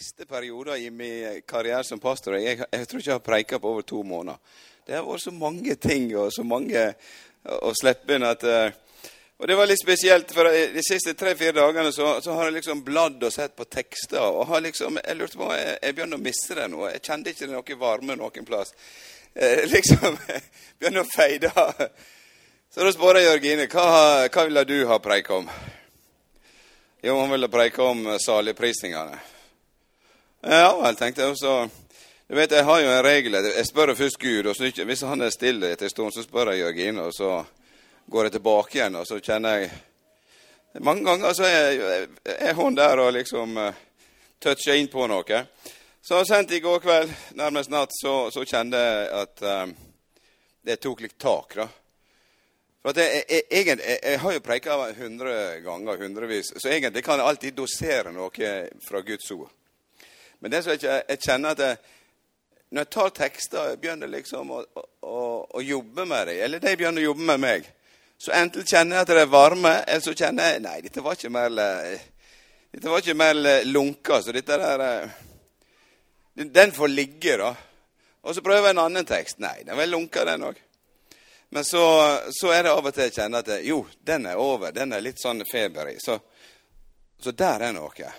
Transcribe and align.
lengste 0.00 0.26
perioden 0.26 0.76
i 0.76 0.90
min 0.90 1.42
karriere 1.46 1.84
som 1.84 2.00
pastor 2.00 2.38
Jeg, 2.38 2.64
jeg 2.72 2.86
tror 2.88 3.00
ikke 3.00 3.10
jeg 3.10 3.14
har 3.14 3.24
preika 3.24 3.58
på 3.58 3.68
over 3.68 3.82
to 3.82 4.02
måneder. 4.02 4.38
Det 4.86 4.94
har 4.96 5.04
vært 5.04 5.20
så 5.26 5.30
mange 5.30 5.74
ting 5.76 6.06
og 6.16 6.30
så 6.32 6.42
mange 6.42 6.84
å 7.44 7.72
slippe 7.76 8.14
inn 8.16 8.24
at 8.24 8.44
eh, 8.48 8.70
Og 9.36 9.48
det 9.48 9.56
var 9.56 9.66
litt 9.68 9.80
spesielt, 9.80 10.32
for 10.32 10.48
de 10.48 10.82
siste 10.84 11.12
tre-fire 11.14 11.52
dagene 11.52 11.92
så, 11.92 12.14
så 12.24 12.32
har 12.32 12.48
jeg 12.48 12.54
liksom 12.54 12.80
bladd 12.84 13.22
og 13.24 13.32
sett 13.32 13.52
på 13.56 13.64
tekster. 13.64 14.24
og 14.24 14.46
har 14.48 14.60
liksom, 14.60 14.96
Jeg 15.04 15.16
lurte 15.16 15.36
på, 15.36 15.48
jeg, 15.52 15.76
jeg 15.82 15.94
begynner 15.94 16.16
å 16.16 16.24
miste 16.24 16.56
det 16.56 16.68
nå. 16.68 16.80
Jeg 16.88 17.02
kjente 17.02 17.34
ikke 17.34 17.48
noe 17.50 17.76
varme 17.80 18.16
noen 18.16 18.46
plass. 18.48 18.72
Eh, 19.34 19.66
liksom, 19.74 20.16
begynner 20.78 21.04
å 21.04 21.10
feide. 21.12 21.52
Så 22.72 22.86
da 22.86 22.94
spør 22.96 23.20
jeg 23.20 23.28
Jørgine 23.28 23.68
hva, 23.68 23.84
hva 24.32 24.46
ville 24.48 24.64
du 24.64 24.78
ha 24.88 24.96
preika 24.98 25.36
om. 25.42 25.52
Jo, 27.04 27.18
hun 27.20 27.36
ville 27.36 27.52
preike 27.52 27.84
om 27.84 28.08
saligprisningene. 28.20 29.20
Ja 30.40 30.72
vel, 30.82 30.96
tenkte 30.96 31.22
jeg. 31.22 31.30
også. 31.30 31.68
du 32.28 32.34
vet, 32.34 32.50
Jeg 32.50 32.64
har 32.64 32.80
jo 32.80 32.88
en 32.88 33.04
regel. 33.04 33.34
Jeg 33.34 33.66
spør 33.66 33.94
først 33.94 34.18
Gud, 34.18 34.46
og 34.46 34.56
så 34.56 34.84
hvis 34.84 35.00
han 35.00 35.20
er 35.20 35.30
stille 35.30 35.72
etter 35.72 35.84
en 35.84 35.90
stund, 35.90 36.12
så 36.12 36.22
spør 36.22 36.50
jeg 36.50 36.60
Jørgine, 36.60 37.02
og 37.02 37.12
så 37.14 37.44
går 38.10 38.22
jeg 38.22 38.32
tilbake 38.32 38.78
igjen, 38.78 38.94
og 38.94 39.06
så 39.06 39.20
kjenner 39.20 39.56
jeg 39.58 39.70
Mange 40.80 41.04
ganger 41.04 41.32
så 41.32 41.42
er, 41.42 42.06
er 42.24 42.54
hun 42.54 42.76
der 42.76 42.98
og 42.98 43.12
liksom 43.12 43.56
uh, 43.56 43.74
toucher 44.40 44.78
inn 44.78 44.86
på 44.88 45.06
noe. 45.10 45.40
Så 46.02 46.24
sent 46.24 46.52
i 46.52 46.60
går 46.60 46.78
kveld, 46.78 47.10
nærmest 47.34 47.70
natt, 47.70 47.90
så, 47.90 48.30
så 48.30 48.44
kjente 48.46 48.78
jeg 48.78 49.08
at 49.10 49.42
um, 49.42 49.74
det 50.62 50.78
tok 50.78 51.00
litt 51.00 51.18
tak. 51.18 51.56
da. 51.56 51.66
For 52.82 53.02
jeg, 53.02 53.24
jeg, 53.28 53.42
jeg, 53.50 53.80
jeg, 53.82 54.20
har 54.20 54.32
jo 54.32 54.40
preika 54.46 54.78
hundre 54.94 55.58
ganger, 55.60 55.98
hundrevis, 56.06 56.54
så 56.54 56.68
egentlig 56.70 57.02
kan 57.02 57.18
jeg 57.18 57.26
alltid 57.26 57.58
dosere 57.58 58.14
noe 58.14 58.30
fra 58.86 59.02
Guds 59.02 59.30
ord. 59.34 59.50
Men 60.40 60.52
det 60.52 60.62
som 60.64 60.72
jeg, 60.74 61.02
jeg 61.08 61.20
kjenner 61.24 61.56
at 61.56 61.64
jeg, 61.64 61.80
når 62.70 62.84
jeg 62.84 62.92
tar 62.94 63.12
tekster 63.16 63.72
og 63.72 63.82
begynner 63.82 64.10
liksom 64.10 64.52
å, 64.54 64.60
å, 65.02 65.20
å, 65.50 65.62
jobbe 65.62 66.06
med 66.06 66.30
dem, 66.30 66.40
eller 66.46 66.62
de 66.62 66.76
begynner 66.78 67.02
å 67.02 67.08
jobbe 67.10 67.26
med 67.32 67.42
meg, 67.42 67.66
så 68.20 68.32
enten 68.36 68.66
kjenner 68.68 68.98
jeg 68.98 69.06
at 69.06 69.10
det 69.10 69.24
er 69.24 69.32
varme, 69.32 69.72
eller 69.86 70.04
så 70.04 70.14
kjenner 70.14 70.52
jeg 70.52 70.62
Nei, 70.64 70.76
dette 70.84 71.02
var 71.02 71.16
ikke 71.16 71.32
mer 71.32 71.54
dette 72.70 72.86
var 72.86 73.02
ikke 73.02 73.18
mer 73.18 73.64
lunka, 73.66 74.20
så 74.22 74.32
dette 74.32 74.58
der 74.60 75.10
Den 76.34 76.72
får 76.72 76.88
ligge, 76.88 77.36
da. 77.36 77.54
Og 78.22 78.34
så 78.34 78.42
prøver 78.44 78.68
jeg 78.68 78.76
en 78.76 78.84
annen 78.84 79.06
tekst. 79.08 79.40
Nei, 79.42 79.62
den 79.64 79.76
var 79.76 79.88
lunka, 79.88 80.24
den 80.24 80.44
òg. 80.46 80.60
Men 81.50 81.64
så, 81.66 81.82
så, 82.30 82.52
er 82.54 82.62
det 82.62 82.70
av 82.70 82.86
og 82.86 82.94
til 82.94 83.08
jeg 83.08 83.16
kjenner 83.16 83.42
at 83.42 83.64
jo, 83.66 83.80
den 84.06 84.28
er 84.30 84.38
over. 84.38 84.70
Den 84.72 84.94
er 84.94 85.02
litt 85.02 85.18
sånn 85.18 85.42
feber 85.50 85.90
i. 85.90 85.96
Så, 85.98 86.14
så 87.18 87.34
der 87.34 87.66
er 87.66 87.74
noe. 87.74 88.12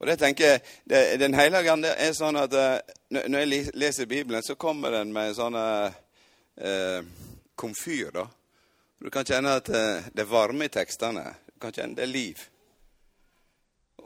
Og 0.00 0.08
det 0.08 0.16
tenker 0.16 0.46
jeg, 0.46 0.62
det, 0.88 1.00
Den 1.20 1.36
hellige 1.36 1.72
ande 1.72 1.92
er 1.92 2.14
sånn 2.16 2.38
at 2.40 2.54
når 3.12 3.38
jeg 3.42 3.72
leser 3.76 4.08
Bibelen, 4.08 4.42
så 4.42 4.56
kommer 4.56 4.96
den 4.96 5.12
med 5.12 5.30
en 5.30 5.36
sånn 5.36 5.58
eh, 5.60 7.00
komfyr. 7.54 8.10
da. 8.14 8.26
Du 8.98 9.10
kan 9.12 9.28
kjenne 9.28 9.58
at 9.60 9.68
det 9.68 10.24
er 10.24 10.30
varme 10.30 10.66
i 10.66 10.72
tekstene. 10.72 11.26
Du 11.52 11.60
kan 11.60 11.72
kjenne 11.76 12.00
det 12.00 12.08
er 12.08 12.14
liv. 12.14 12.46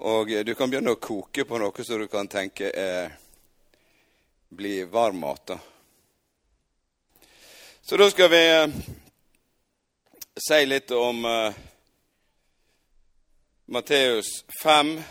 Og 0.02 0.34
du 0.46 0.54
kan 0.58 0.70
begynne 0.70 0.96
å 0.96 1.02
koke 1.02 1.46
på 1.46 1.58
noe 1.62 1.86
som 1.86 2.02
du 2.02 2.08
kan 2.10 2.26
tenke 2.28 2.70
eh, 2.74 3.10
blir 4.54 4.86
varm 4.86 5.18
mat. 5.18 5.46
da. 5.46 5.58
Så 7.82 7.96
da 7.96 8.10
skal 8.10 8.30
vi 8.30 8.42
eh, 8.50 8.68
si 10.36 10.66
litt 10.66 10.90
om 10.90 11.24
eh, 11.24 11.54
Matteus 13.66 14.44
5. 14.62 15.02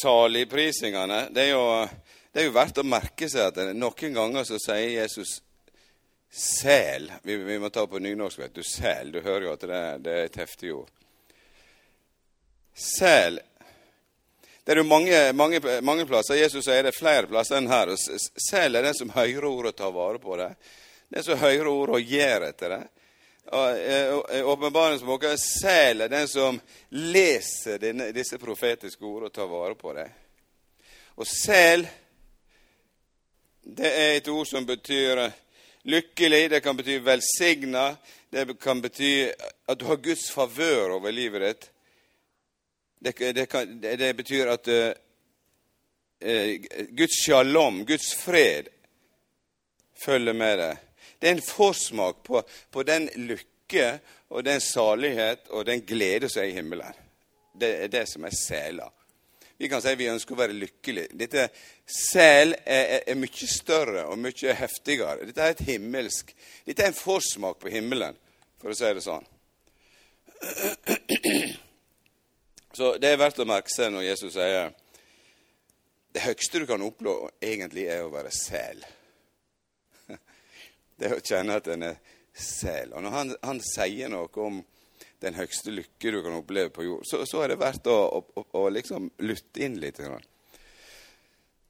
Saligprisingene. 0.00 1.26
Det 1.34 1.46
er, 1.46 1.50
jo, 1.54 1.88
det 2.32 2.42
er 2.42 2.48
jo 2.48 2.54
verdt 2.56 2.82
å 2.82 2.86
merke 2.86 3.28
seg 3.32 3.50
at 3.50 3.74
noen 3.76 4.16
ganger 4.16 4.46
så 4.48 4.60
sier 4.60 5.00
Jesus 5.00 5.40
sel. 6.30 7.10
Vi, 7.22 7.36
vi 7.46 7.58
må 7.62 7.70
ta 7.72 7.86
på 7.88 8.00
nynorsk, 8.02 8.44
vet 8.44 8.56
du. 8.58 8.64
Sel. 8.66 9.12
Du 9.14 9.22
hører 9.22 9.48
jo 9.48 9.56
at 9.56 9.66
det, 9.66 9.82
det 10.04 10.16
er 10.16 10.30
et 10.30 10.40
heftig 10.42 10.74
ord. 10.76 10.90
Sel 12.76 13.40
det 14.66 14.74
er 14.74 14.80
jo 14.80 14.88
mange, 14.90 15.18
mange, 15.32 15.60
mange, 15.86 16.04
plasser. 16.10 16.40
Jesus 16.40 16.64
sier 16.66 16.82
det 16.82 16.90
er 16.90 16.96
flere 16.96 17.28
plasser 17.30 17.60
enn 17.60 17.68
her. 17.70 17.92
Sel 17.94 18.74
er 18.74 18.82
den 18.82 18.96
som 18.98 19.12
hører 19.14 19.44
ordet 19.46 19.70
og 19.70 19.78
tar 19.78 19.92
vare 19.94 20.18
på 20.18 20.34
det. 20.40 20.48
Den 21.14 21.22
som 21.22 21.38
hører 21.38 21.68
ordet 21.70 22.00
og 22.00 22.10
gjør 22.10 22.46
etter 22.48 22.74
det. 22.74 22.80
Åpenbaringsboka 23.46 25.36
sel 25.38 26.00
er 26.00 26.08
den 26.08 26.28
som 26.28 26.60
leser 26.90 27.78
denne, 27.78 28.10
disse 28.12 28.38
profetiske 28.42 29.04
ord 29.06 29.28
og 29.28 29.32
tar 29.32 29.46
vare 29.50 29.74
på 29.78 29.92
det. 29.94 30.08
Og 31.16 31.26
sel, 31.30 31.86
det 33.62 33.92
er 33.92 34.16
et 34.16 34.28
ord 34.28 34.46
som 34.50 34.66
betyr 34.66 35.22
lykkelig, 35.86 36.50
det 36.50 36.60
kan 36.60 36.76
bety 36.76 36.98
velsigna, 36.98 37.96
det 38.30 38.58
kan 38.60 38.82
bety 38.82 39.30
at 39.66 39.78
du 39.78 39.86
har 39.86 40.02
Guds 40.02 40.30
favør 40.30 40.98
over 40.98 41.14
livet 41.14 41.42
ditt. 41.46 41.70
Det, 42.98 43.32
det, 43.32 43.46
kan, 43.46 43.80
det, 43.80 44.16
betyr 44.16 44.50
at 44.50 44.68
uh, 44.68 44.92
Guds 46.90 47.20
shalom, 47.22 47.84
Guds 47.86 48.14
fred, 48.14 48.68
følger 49.96 50.34
med 50.34 50.58
deg. 50.58 50.85
Det 51.18 51.28
er 51.28 51.36
en 51.36 51.42
forsmak 51.42 52.22
på, 52.26 52.42
på, 52.70 52.82
den 52.82 53.08
lykke 53.16 53.88
og 54.28 54.44
den 54.44 54.60
salighet 54.60 55.48
og 55.48 55.66
den 55.66 55.82
glede 55.86 56.28
som 56.28 56.42
er 56.42 56.50
i 56.50 56.56
himmelen. 56.58 57.02
Det 57.56 57.72
er 57.84 57.92
det 57.92 58.04
som 58.10 58.24
er 58.24 58.36
sela. 58.36 58.90
Vi 59.56 59.68
kan 59.72 59.80
si 59.80 59.94
vi 59.96 60.10
ønsker 60.12 60.36
å 60.36 60.40
være 60.42 60.56
lykkelige. 60.56 61.14
Dette 61.16 61.48
Sel 61.88 62.52
er, 62.58 62.82
er, 62.98 63.04
er 63.08 63.16
mye 63.16 63.48
større 63.48 64.02
og 64.10 64.18
mye 64.20 64.56
heftigere. 64.58 65.24
Dette 65.30 65.44
er 65.44 65.54
et 65.54 65.62
himmelsk 65.70 66.34
Dette 66.66 66.84
er 66.84 66.90
en 66.90 66.98
forsmak 66.98 67.60
på 67.62 67.72
himmelen, 67.72 68.18
for 68.60 68.74
å 68.74 68.76
si 68.76 68.90
det 68.92 69.04
sånn. 69.04 69.24
Så 72.76 72.96
det 73.00 73.08
er 73.08 73.22
verdt 73.22 73.40
å 73.40 73.48
merke 73.48 73.72
seg 73.72 73.94
når 73.94 74.10
Jesus 74.10 74.34
sier 74.34 74.74
det 76.12 76.24
høyeste 76.24 76.60
du 76.60 76.66
kan 76.68 76.84
oppnå, 76.84 77.12
egentlig 77.44 77.86
er 77.92 78.04
å 78.04 78.12
være 78.12 78.32
sel. 78.32 78.80
Det 80.96 81.08
er 81.08 81.18
å 81.18 81.24
kjenne 81.24 81.58
at 81.60 81.68
en 81.72 81.84
er 81.90 81.98
sel. 82.36 82.92
Og 82.92 83.04
når 83.04 83.14
han, 83.14 83.34
han 83.44 83.60
sier 83.64 84.10
noe 84.12 84.28
om 84.42 84.62
den 85.24 85.36
høyeste 85.36 85.72
lykke 85.72 86.12
du 86.12 86.20
kan 86.24 86.36
oppleve 86.36 86.72
på 86.72 86.84
jord, 86.84 87.04
så, 87.08 87.22
så 87.28 87.42
er 87.44 87.52
det 87.52 87.60
verdt 87.60 87.88
å, 87.88 87.96
å, 88.20 88.44
å 88.60 88.66
liksom 88.72 89.08
lytte 89.24 89.64
inn 89.64 89.78
litt. 89.80 90.00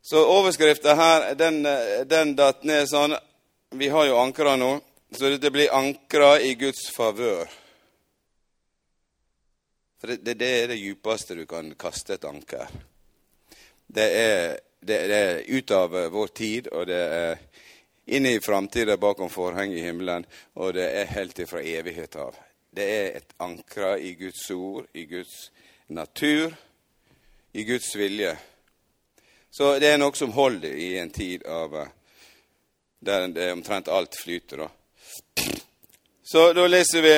Så 0.06 0.22
overskrifta 0.22 0.94
her, 0.98 1.28
den, 1.38 1.62
den 2.06 2.34
datt 2.38 2.66
ned 2.66 2.86
sånn 2.90 3.16
Vi 3.74 3.88
har 3.90 4.06
jo 4.06 4.18
ankra 4.20 4.54
nå, 4.58 4.76
så 5.10 5.30
dette 5.30 5.50
blir 5.50 5.72
ankra 5.74 6.36
i 6.40 6.54
Guds 6.58 6.86
favør. 6.94 7.50
For 10.00 10.12
det, 10.12 10.20
det, 10.22 10.36
det, 10.38 10.50
er 10.60 10.70
det 10.70 10.78
djupeste 10.78 11.34
du 11.34 11.42
kan 11.50 11.72
kaste 11.78 12.14
et 12.14 12.26
anker. 12.28 12.70
Det 13.86 14.06
er, 14.06 14.56
det 14.86 14.98
er 15.18 15.42
ut 15.50 15.74
av 15.74 15.98
vår 16.14 16.32
tid, 16.36 16.70
og 16.70 16.86
det 16.90 17.02
er 17.02 17.42
inn 18.06 18.26
i 18.26 18.40
framtida 18.40 18.96
bakom 18.96 19.30
forhenget 19.30 19.78
i 19.78 19.86
himmelen, 19.86 20.26
og 20.54 20.74
det 20.74 20.86
er 21.00 21.14
helt 21.16 21.38
ifra 21.38 21.62
evighet 21.62 22.16
av. 22.16 22.36
Det 22.70 22.84
er 22.84 23.16
et 23.18 23.34
ankra 23.42 23.96
i 23.98 24.14
Guds 24.14 24.50
ord, 24.50 24.86
i 24.92 25.04
Guds 25.04 25.50
natur, 25.86 26.54
i 27.52 27.64
Guds 27.64 27.94
vilje. 27.96 28.36
Så 29.50 29.78
det 29.80 29.90
er 29.90 29.98
noe 29.98 30.14
som 30.14 30.34
holder 30.36 30.74
i 30.76 30.96
en 31.00 31.10
tid 31.10 31.46
av 31.46 31.78
der 33.06 33.28
det 33.28 33.52
omtrent 33.52 33.88
alt 33.88 34.16
flyter. 34.22 34.56
Da. 34.56 34.68
Så 36.22 36.52
da 36.52 36.66
leser 36.66 37.02
vi 37.02 37.16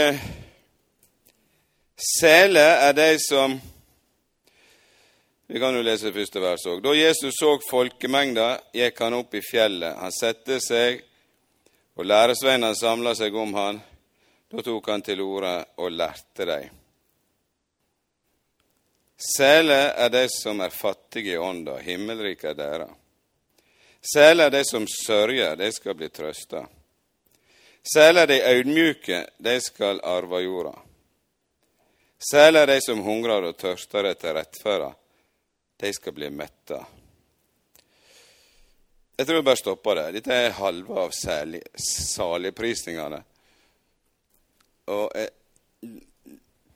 Sele 1.98 2.60
er 2.60 2.92
de 2.94 3.16
som 3.18 3.56
Vi 5.50 5.60
kan 5.60 5.72
jo 5.74 5.80
lese 5.80 6.12
første 6.12 6.40
vers 6.44 6.66
òg. 6.68 6.82
Da 6.84 6.92
Jesus 6.92 7.38
så 7.40 7.54
folkemengda, 7.70 8.48
gikk 8.76 8.98
han 9.00 9.16
opp 9.16 9.32
i 9.32 9.40
fjellet. 9.40 9.96
Han 9.96 10.12
satte 10.12 10.58
seg, 10.60 11.00
og 11.96 12.04
læresveinene 12.04 12.76
samla 12.76 13.14
seg 13.16 13.36
om 13.36 13.54
han. 13.56 13.80
Da 14.52 14.64
tok 14.64 14.90
han 14.92 15.04
til 15.04 15.24
orde 15.24 15.54
og 15.80 15.96
lærte 15.96 16.44
dem. 16.52 16.76
Sele 19.18 19.80
er 19.96 20.12
de 20.12 20.26
som 20.30 20.60
er 20.60 20.70
fattige 20.70 21.34
i 21.34 21.40
ånda, 21.40 21.80
himmelriket 21.82 22.52
er 22.52 22.60
deres. 22.60 22.92
Sele 24.04 24.46
er 24.46 24.52
de 24.54 24.62
som 24.68 24.84
sørger, 24.86 25.56
de 25.56 25.72
skal 25.72 25.96
bli 25.98 26.12
trøsta. 26.12 26.62
Sele 27.82 28.22
er 28.22 28.30
de 28.30 28.38
audmjuke, 28.52 29.24
de 29.38 29.56
skal 29.64 29.98
arve 30.04 30.44
jorda. 30.44 30.76
Sele 32.30 32.62
er 32.62 32.70
de 32.74 32.78
som 32.84 33.02
hungrer 33.02 33.48
og 33.48 33.56
tørster 33.58 34.06
etter 34.12 34.38
rettferda, 34.38 34.92
de 35.80 35.92
skal 35.94 36.12
bli 36.12 36.30
metta. 36.30 36.86
Jeg 39.18 39.26
tror 39.26 39.36
jeg 39.38 39.44
bare 39.46 39.56
stopper 39.58 39.94
der. 39.98 40.12
Dette 40.14 40.34
er 40.34 40.58
halve 40.58 41.04
av 41.04 41.10
saligprisningene. 41.14 43.20
Og 44.94 45.06
eh, 45.18 45.32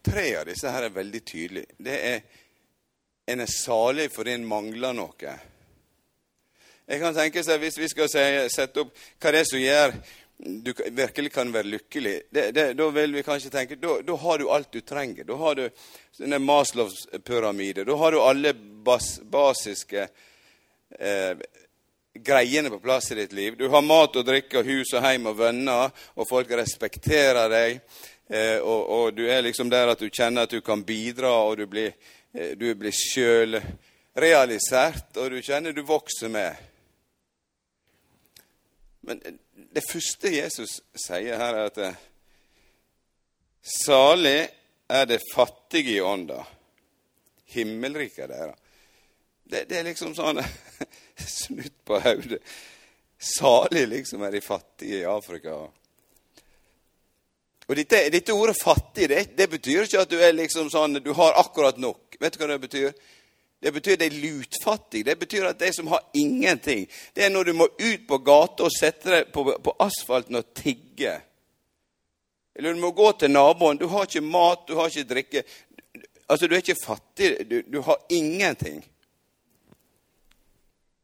tre 0.02 0.26
av 0.40 0.46
disse 0.50 0.70
her 0.70 0.82
er 0.86 0.94
veldig 0.94 1.22
tydelige. 1.26 1.66
Det 1.78 1.98
er 2.12 2.20
En 3.30 3.40
er 3.40 3.46
salig 3.46 4.10
fordi 4.10 4.32
en 4.34 4.48
mangler 4.50 4.92
noe. 4.98 5.34
Jeg 6.90 7.00
kan 7.00 7.14
tenke 7.14 7.44
seg, 7.46 7.60
Hvis 7.62 7.78
vi 7.78 7.88
skal 7.88 8.08
se, 8.10 8.48
sette 8.50 8.80
opp 8.82 8.90
hva 9.22 9.30
det 9.30 9.44
er 9.44 9.46
som 9.46 9.62
gjør 9.62 9.94
du 10.38 10.72
virkelig 10.90 11.32
kan 11.32 11.52
være 11.52 11.70
lykkelig, 11.70 12.14
det, 12.30 12.50
det, 12.54 12.72
da 12.74 12.88
vil 12.90 13.14
vi 13.14 13.22
kanskje 13.22 13.50
tenke 13.50 13.76
da, 13.78 14.00
da 14.02 14.16
har 14.18 14.38
du 14.38 14.48
alt 14.50 14.72
du 14.72 14.80
trenger. 14.80 15.24
Da 15.24 15.36
har 15.38 15.54
du 15.54 15.68
denne 16.18 16.38
Maslows 16.42 17.06
pyramide. 17.24 17.84
Da 17.84 17.96
har 17.96 18.12
du 18.12 18.20
alle 18.20 18.54
bas, 18.84 19.20
basiske 19.22 20.08
eh, 20.98 21.36
greiene 22.14 22.70
på 22.70 22.80
plass 22.82 23.12
i 23.12 23.14
ditt 23.14 23.32
liv. 23.32 23.56
Du 23.56 23.68
har 23.68 23.86
mat 23.86 24.16
og 24.16 24.26
drikke 24.26 24.60
og 24.60 24.66
hus 24.66 24.92
og 24.96 25.06
hjem 25.06 25.30
og 25.30 25.38
venner, 25.38 25.94
og 26.18 26.28
folk 26.28 26.50
respekterer 26.58 27.52
deg. 27.52 27.78
Eh, 28.26 28.58
og, 28.58 28.82
og, 28.90 29.06
du 29.14 29.24
er 29.28 29.44
liksom 29.46 29.70
der 29.70 29.94
at 29.94 30.02
du 30.02 30.10
kjenner 30.10 30.46
at 30.46 30.50
du 30.50 30.60
kan 30.64 30.82
bidra, 30.84 31.32
og 31.46 31.56
du 31.62 31.66
blir, 31.70 31.94
eh, 32.34 32.56
du 32.58 32.66
blir 32.74 32.94
sjøl 32.96 33.60
realisert, 34.18 35.14
og 35.16 35.30
du 35.32 35.40
kjenner 35.42 35.72
du 35.72 35.84
vokser 35.86 36.32
med. 36.32 36.68
Men 39.02 39.22
det 39.52 39.84
første 39.84 40.32
Jesus 40.32 40.80
sier 40.96 41.38
her, 41.38 41.54
er 41.54 41.68
at 41.70 41.78
eh, 41.82 42.00
salig 43.62 44.40
er 44.92 45.06
det 45.08 45.22
fattige 45.32 45.96
i 45.96 46.00
ånda. 46.04 46.42
Himmelriket 47.52 48.24
er 48.26 48.32
deres. 48.32 48.58
Det, 49.42 49.66
det, 49.68 49.78
er 49.78 49.84
liksom 49.84 50.14
sånn 50.16 50.40
snutt 51.38 51.74
på 51.84 51.98
hodet. 52.00 52.40
Salig 53.22 53.84
liksom 53.90 54.24
er 54.24 54.32
de 54.32 54.40
fattige 54.44 55.02
i 55.02 55.08
Afrika. 55.08 55.58
Og 57.68 57.76
dette, 57.78 58.00
dette 58.10 58.34
ordet 58.34 58.56
'fattig' 58.58 59.08
det, 59.08 59.36
det, 59.36 59.48
betyr 59.50 59.84
ikke 59.84 60.00
at 60.02 60.10
du 60.10 60.18
er 60.18 60.32
liksom 60.34 60.70
sånn, 60.72 60.98
du 61.04 61.12
har 61.16 61.36
akkurat 61.40 61.78
nok. 61.78 62.16
Vet 62.20 62.34
du 62.34 62.42
hva 62.42 62.48
det 62.50 62.62
betyr? 62.64 62.96
Det 63.62 63.72
betyr 63.72 63.96
det 63.96 64.06
er 64.06 64.20
lutfattig. 64.22 65.04
Det 65.06 65.14
betyr 65.18 65.44
at 65.46 65.58
de 65.58 65.68
som 65.72 65.86
har 65.86 66.00
ingenting 66.18 66.88
Det 67.14 67.24
er 67.24 67.30
når 67.30 67.44
du 67.44 67.52
må 67.52 67.68
ut 67.78 68.06
på 68.08 68.18
gata 68.18 68.66
og 68.66 68.74
sette 68.74 69.10
deg 69.10 69.28
på, 69.32 69.44
på 69.62 69.74
asfalten 69.78 70.40
og 70.40 70.48
tigge. 70.58 71.12
Eller 72.54 72.74
du 72.74 72.80
må 72.82 72.90
gå 72.90 73.12
til 73.12 73.30
naboen. 73.30 73.78
Du 73.78 73.86
har 73.86 74.08
ikke 74.08 74.24
mat, 74.24 74.66
du 74.66 74.74
har 74.74 74.90
ikke 74.90 75.14
drikke. 75.14 75.44
Altså, 76.26 76.48
du 76.48 76.56
er 76.56 76.64
ikke 76.64 76.84
fattig. 76.84 77.30
Du, 77.46 77.62
du 77.62 77.80
har 77.86 78.02
ingenting. 78.10 78.82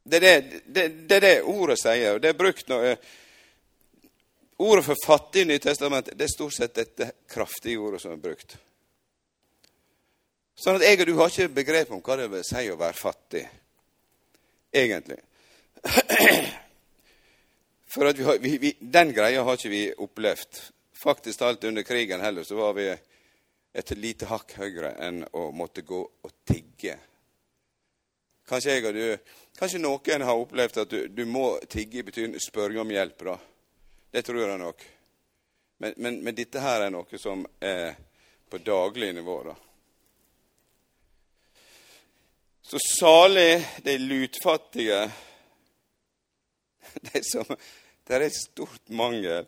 Det 0.03 0.19
er 0.19 0.27
det, 0.27 0.63
det, 0.67 0.89
det 1.09 1.23
det, 1.23 1.35
ordet 1.47 1.79
sier. 1.79 2.17
og 2.17 2.23
Det 2.23 2.33
er 2.33 2.43
brukt 2.43 2.69
når 2.69 2.95
Ordet 4.59 4.83
for 4.85 4.99
fattig 5.07 5.45
i 5.45 5.47
Nytestamentet 5.47 6.17
det 6.19 6.25
er 6.27 6.33
stort 6.33 6.57
sett 6.57 6.75
dette 6.75 7.13
kraftige 7.31 7.79
ordet 7.79 8.01
som 8.03 8.17
er 8.17 8.19
brukt. 8.19 8.57
Sånn 10.59 10.81
at 10.81 10.83
jeg 10.89 10.99
og 10.99 11.07
du 11.07 11.15
har 11.21 11.31
ikke 11.31 11.57
begrep 11.61 11.91
om 11.95 12.01
hva 12.03 12.17
det 12.19 12.31
vil 12.33 12.47
si 12.47 12.65
å 12.67 12.79
være 12.79 12.99
fattig, 12.99 13.45
egentlig. 14.75 15.21
For 17.89 18.11
vi 18.13 18.25
har, 18.27 18.41
vi, 18.43 18.57
vi, 18.59 18.73
Den 18.81 19.13
greia 19.15 19.45
har 19.47 19.57
ikke 19.57 19.71
vi 19.71 19.85
opplevd. 19.95 20.59
Faktisk 20.99 21.39
talt 21.39 21.65
under 21.65 21.87
krigen 21.87 22.21
heller 22.21 22.43
så 22.45 22.59
var 22.59 22.75
vi 22.75 22.89
et 22.91 23.93
lite 23.97 24.27
hakk 24.27 24.57
høyere 24.59 24.97
enn 25.07 25.23
å 25.39 25.51
måtte 25.55 25.87
gå 25.87 26.01
og 26.03 26.35
tigge. 26.49 26.97
Kanskje 28.49 28.75
jeg 28.75 28.89
og 28.89 28.99
du, 28.99 29.33
kanskje 29.61 29.81
noen 29.81 30.27
har 30.27 30.43
opplevd 30.43 30.83
at 30.83 30.91
du, 30.91 31.01
du 31.07 31.25
må 31.29 31.53
tigge 31.71 32.01
i 32.01 32.05
betydning 32.05 32.43
spørre 32.43 32.83
om 32.83 32.91
hjelp. 32.91 33.25
da. 33.31 33.39
Det 34.11 34.25
tror 34.27 34.43
jeg 34.43 34.59
nok. 34.59 34.85
Men, 35.79 35.95
men, 35.97 36.21
men, 36.25 36.35
dette 36.35 36.61
her 36.67 36.89
er 36.89 36.91
noe 36.91 37.23
som 37.23 37.47
er 37.63 37.95
på 38.51 38.59
daglig 38.59 39.15
nivå. 39.15 39.43
da. 39.53 39.55
Så 42.69 42.79
salig 42.99 43.67
de 43.83 43.99
lutfattige 43.99 45.11
de 47.13 47.21
som, 47.25 47.57
Det 48.05 48.17
er 48.17 48.25
et 48.27 48.37
stort 48.37 48.91
mangel. 48.93 49.47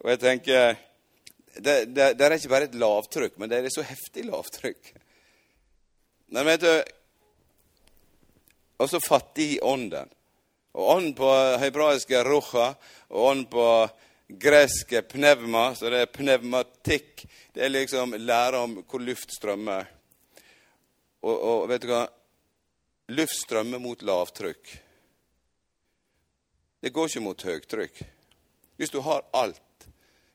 Og 0.00 0.08
jeg 0.14 0.20
tenker 0.22 0.78
det, 1.56 1.74
det, 1.92 2.06
det, 2.16 2.24
er 2.24 2.36
ikke 2.36 2.52
bare 2.54 2.68
et 2.70 2.78
lavtrykk, 2.80 3.36
men 3.36 3.52
det 3.52 3.58
er 3.58 3.68
et 3.68 3.76
så 3.76 3.84
heftig 3.84 4.24
lavtrykk. 4.30 4.90
Men 6.32 6.48
vet 6.48 6.64
du, 6.64 6.72
Også 8.80 9.00
fattig 9.04 9.52
i 9.54 9.60
ånden. 9.60 10.08
Og 10.76 10.90
ånden 10.96 11.14
på 11.16 11.28
hebraiske 11.60 12.24
rocha, 12.24 12.74
og 13.08 13.30
ånden 13.30 13.46
på 13.52 13.68
greske 14.28 15.00
pnevma, 15.02 15.70
så 15.76 15.88
det 15.92 16.02
er 16.04 16.12
pneumatikk. 16.12 17.24
Det 17.52 17.64
er 17.64 17.72
liksom 17.72 18.16
lære 18.20 18.60
om 18.64 18.82
hvor 18.82 19.00
luft 19.00 19.32
strømmer. 19.32 19.88
Og, 21.24 21.34
og 21.36 21.68
vet 21.72 21.84
du 21.84 21.92
hva? 21.92 22.06
Luft 23.08 23.36
strømmer 23.38 23.78
mot 23.78 24.02
lavtrykk. 24.02 24.72
Det 26.80 26.90
går 26.90 27.10
ikke 27.10 27.22
mot 27.22 27.42
høytrykk. 27.42 28.00
Hvis 28.76 28.90
du 28.90 28.98
har 29.06 29.24
alt, 29.32 29.86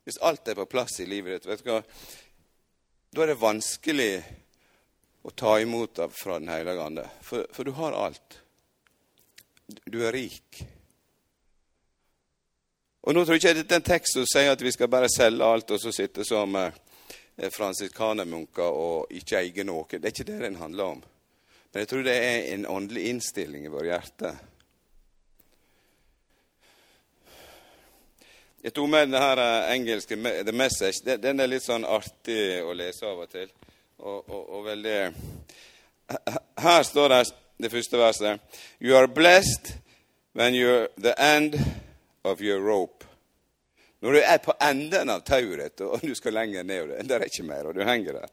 hvis 0.04 0.22
alt 0.24 0.48
er 0.48 0.58
på 0.58 0.70
plass 0.72 1.00
i 1.00 1.06
livet 1.06 1.44
ditt, 1.46 1.66
da 1.68 3.24
er 3.24 3.34
det 3.34 3.42
vanskelig 3.42 4.14
å 5.22 5.34
ta 5.36 5.58
imot 5.62 6.00
av 6.00 6.16
fra 6.16 6.40
Den 6.40 6.50
hellige 6.50 6.84
ande. 6.84 7.06
For, 7.22 7.46
for 7.54 7.68
du 7.68 7.76
har 7.78 7.94
alt. 7.94 8.40
Du 9.86 10.00
er 10.06 10.16
rik. 10.16 10.64
Og 13.02 13.16
Nå 13.16 13.26
tror 13.26 13.36
jeg 13.36 13.42
ikke 13.42 13.60
dette 13.62 13.76
er 13.76 13.82
en 13.82 13.92
tekst 13.92 14.16
som 14.16 14.26
sier 14.30 14.52
at 14.54 14.62
vi 14.62 14.72
skal 14.74 14.90
bare 14.92 15.10
selge 15.12 15.46
alt 15.46 15.72
og 15.74 15.82
så 15.82 15.94
sitte 15.94 16.26
som 16.26 16.56
eh, 16.56 16.76
fransiskanermunker 17.52 18.78
og 18.78 19.14
ikke 19.18 19.40
eie 19.42 19.66
noe. 19.66 19.88
Det 19.90 20.06
er 20.06 20.14
ikke 20.14 20.30
det 20.30 20.42
den 20.44 20.60
handler 20.62 20.96
om. 20.98 21.02
Men 21.72 21.84
jeg 21.84 21.88
tror 21.88 22.04
det 22.04 22.16
er 22.16 22.48
en 22.54 22.66
åndelig 22.68 23.10
innstilling 23.10 23.66
i 23.66 23.72
vårt 23.72 23.88
hjerte. 23.88 24.32
Jeg 28.62 28.74
tok 28.78 28.90
med 28.92 29.08
denne 29.08 29.22
eh, 29.42 29.72
engelske 29.74 30.18
The 30.46 30.54
Message. 30.54 31.16
Den 31.18 31.40
er 31.40 31.50
litt 31.50 31.64
sånn 31.66 31.88
artig 31.88 32.60
å 32.62 32.76
lese 32.78 33.08
av 33.08 33.24
og 33.24 33.32
til. 33.32 33.48
Og, 34.02 34.18
og, 34.28 34.42
og 34.58 34.66
veldig 34.68 34.98
Her 36.62 36.84
står 36.84 37.10
det 37.10 37.22
det 37.62 37.72
første 37.72 37.98
verset. 37.98 38.60
You 38.82 38.98
are 38.98 39.08
blessed 39.08 39.74
when 40.34 40.54
you're 40.54 40.90
the 40.98 41.16
end 41.18 41.58
of 42.24 42.42
your 42.42 42.60
rope. 42.60 43.06
Når 44.02 44.12
du 44.12 44.20
er 44.20 44.38
på 44.38 44.54
enden 44.62 45.10
av 45.14 45.24
tauet 45.26 45.82
og 45.86 46.02
du 46.02 46.14
skal 46.18 46.34
lenger 46.34 46.64
ned, 46.66 46.90
og 46.90 47.08
det 47.08 47.18
er 47.18 47.26
ikke 47.28 47.46
mer, 47.46 47.70
og 47.70 47.76
du 47.78 47.84
henger 47.86 48.18
der. 48.18 48.30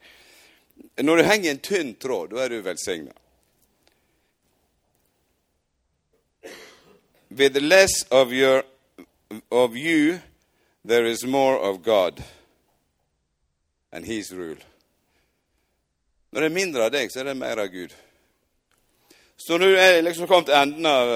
Når 1.05 1.17
du 1.17 1.23
henger 1.29 1.51
en 1.51 1.65
tynn 1.65 1.95
tråd, 2.01 2.33
da 2.33 2.45
er 2.45 2.53
du 2.53 2.63
velsigna. 2.65 3.13
With 7.31 7.57
less 7.61 8.05
of, 8.11 8.33
your, 8.33 8.65
of 9.51 9.77
you, 9.77 10.21
there 10.85 11.05
is 11.05 11.25
more 11.27 11.59
of 11.59 11.83
God 11.83 12.23
and 13.93 14.05
His 14.05 14.33
rule. 14.33 14.57
Når 16.31 16.41
det 16.41 16.47
er 16.47 16.55
mindre 16.55 16.85
av 16.85 16.93
deg, 16.93 17.11
så 17.13 17.23
er 17.23 17.31
det 17.31 17.39
mer 17.41 17.61
av 17.63 17.71
Gud. 17.73 17.95
Så 19.37 19.57
når 19.57 19.73
du 19.73 19.79
er 19.81 20.03
liksom 20.03 20.29
kommet 20.29 20.51
til 20.51 20.59
enden 20.59 20.87
av, 20.87 21.13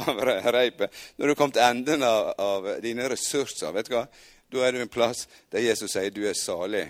av 0.00 0.20
reipet, 0.54 0.92
når 1.16 1.26
du 1.26 1.32
er 1.32 1.38
kommet 1.38 1.58
til 1.58 1.66
enden 1.66 2.04
av, 2.06 2.30
av, 2.40 2.68
dine 2.80 3.08
ressurser, 3.12 3.72
vet 3.74 3.90
du 3.90 3.96
hva? 3.98 4.06
da 4.50 4.64
er 4.66 4.74
du 4.74 4.80
en 4.82 4.90
plass 4.90 5.26
der 5.52 5.62
Jesus 5.62 5.92
sier 5.94 6.10
du 6.10 6.24
er 6.26 6.34
salig. 6.34 6.88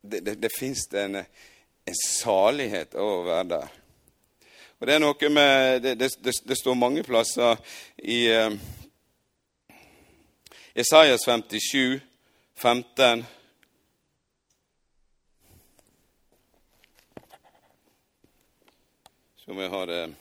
Det, 0.00 0.20
det, 0.24 0.34
det 0.40 0.50
fins 0.52 0.86
en, 0.96 1.22
en, 1.22 1.96
salighet 2.00 2.96
over 2.96 3.20
å 3.20 3.28
være 3.28 3.48
der. 3.54 3.79
Og 4.80 4.86
Det 4.86 4.94
er 4.94 5.02
noe 5.02 5.28
med 5.28 5.82
Det, 5.82 5.94
det, 6.00 6.32
det 6.48 6.56
står 6.56 6.74
mange 6.74 7.02
plasser 7.04 7.58
i 7.98 8.32
uh, 8.32 8.54
Esaias 10.74 11.26
57, 11.26 12.00
15 12.56 13.26
Så 19.36 19.52
vi 19.52 19.68
har 19.68 19.86
det. 19.86 20.14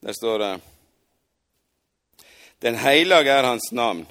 Der 0.00 0.12
står 0.12 0.38
det. 0.38 0.60
Den 2.58 2.74
hellige 2.74 3.30
er 3.30 3.42
hans 3.42 3.72
navn. 3.72 4.06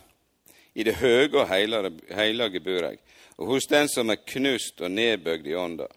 I 0.80 0.84
det 0.88 1.00
høge 1.02 1.42
og 1.42 1.50
heilage 1.52 2.62
bur 2.64 2.86
jeg, 2.86 3.00
og 3.38 3.54
hos 3.54 3.68
den 3.68 3.90
som 3.92 4.12
er 4.14 4.22
knust 4.24 4.80
og 4.80 4.92
nedbøgd 4.92 5.48
i 5.48 5.56
ånda. 5.60 5.88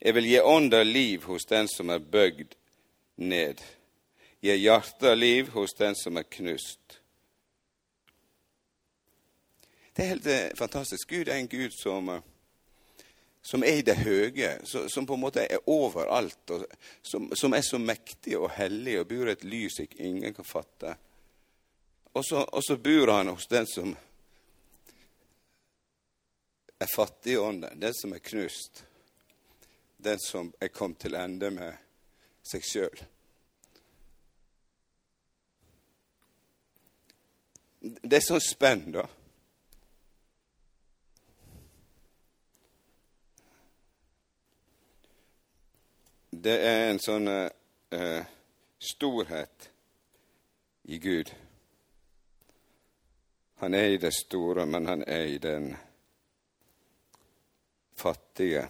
Jeg 0.00 0.16
vil 0.16 0.26
gi 0.26 0.40
ånda 0.40 0.80
liv 0.82 1.26
hos 1.28 1.46
den 1.46 1.68
som 1.68 1.92
er 1.94 2.02
bøgd 2.02 2.56
ned. 3.22 3.60
Gi 4.40 4.56
hjarta 4.56 5.14
liv 5.14 5.52
hos 5.54 5.76
den 5.78 5.94
som 5.94 6.16
er 6.16 6.26
knust. 6.26 6.96
Det 9.94 10.04
er 10.04 10.12
helt 10.14 10.26
eh, 10.26 10.50
fantastisk. 10.56 11.10
Gud 11.10 11.28
er 11.28 11.36
en 11.36 11.50
Gud 11.50 11.74
som, 11.76 12.08
eh, 12.08 13.04
som 13.42 13.62
er 13.62 13.82
i 13.82 13.84
det 13.84 13.98
høye, 14.00 14.54
som 14.64 15.06
på 15.06 15.18
en 15.18 15.22
måte 15.22 15.44
er 15.44 15.68
overalt, 15.68 16.50
og 16.50 16.64
som, 17.02 17.28
som 17.36 17.54
er 17.54 17.66
så 17.66 17.78
mektig 17.78 18.38
og 18.38 18.50
hellig 18.56 18.96
og 19.00 19.08
bor 19.10 19.28
et 19.28 19.44
lys 19.44 19.82
ingen 19.98 20.34
kan 20.34 20.48
fatte. 20.48 20.96
Og 22.12 22.24
så, 22.24 22.42
og 22.42 22.64
så 22.64 22.76
bor 22.76 23.12
han 23.12 23.28
hos 23.28 23.46
den 23.46 23.66
som 23.66 23.96
er 26.80 26.88
fattig 26.96 27.32
i 27.32 27.38
ånden, 27.38 27.80
den 27.80 27.94
som 27.94 28.12
er 28.12 28.18
knust, 28.18 28.84
den 29.96 30.18
som 30.18 30.52
er 30.60 30.68
kommet 30.68 30.98
til 30.98 31.14
ende 31.14 31.50
med 31.54 31.76
seg 32.50 32.64
sjøl. 32.66 33.02
Det 37.80 38.18
er 38.18 38.24
sånn 38.24 38.42
spenn, 38.44 38.86
da. 38.96 39.04
Det 46.30 46.56
er 46.64 46.82
en 46.88 47.00
sånn 47.04 47.28
uh, 47.28 48.24
storhet 48.80 49.70
i 50.88 50.98
Gud. 51.00 51.32
Han 53.60 53.74
er 53.74 53.92
i 53.92 53.96
det 54.00 54.14
store, 54.16 54.64
men 54.66 54.86
han 54.86 55.02
er 55.06 55.26
i 55.28 55.38
den 55.38 55.76
fattige. 57.96 58.68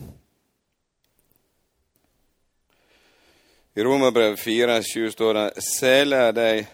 I 3.75 3.83
Romerbrev 3.83 4.37
4,7 4.37 5.11
står 5.11 5.35
det:" 5.35 5.63
«Sel 5.63 6.13
er 6.13 6.33
de 6.33 6.67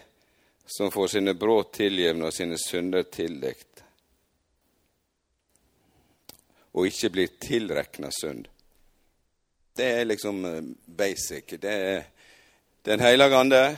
som 0.65 0.91
får 0.91 1.07
sine 1.07 1.33
brudd 1.33 1.71
tilgivne 1.73 2.25
og 2.25 2.33
sine 2.33 2.57
synder 2.57 3.03
tildekt, 3.03 3.83
og 6.73 6.87
ikke 6.89 7.09
blir 7.09 7.37
tilrekna 7.39 8.09
synd. 8.11 8.47
Det 9.77 9.85
er 9.85 10.05
liksom 10.05 10.45
eh, 10.45 10.63
basic. 10.85 11.53
Det 11.61 11.71
er 11.71 12.03
Den 12.81 12.99
hellige 12.99 13.35
ande. 13.35 13.77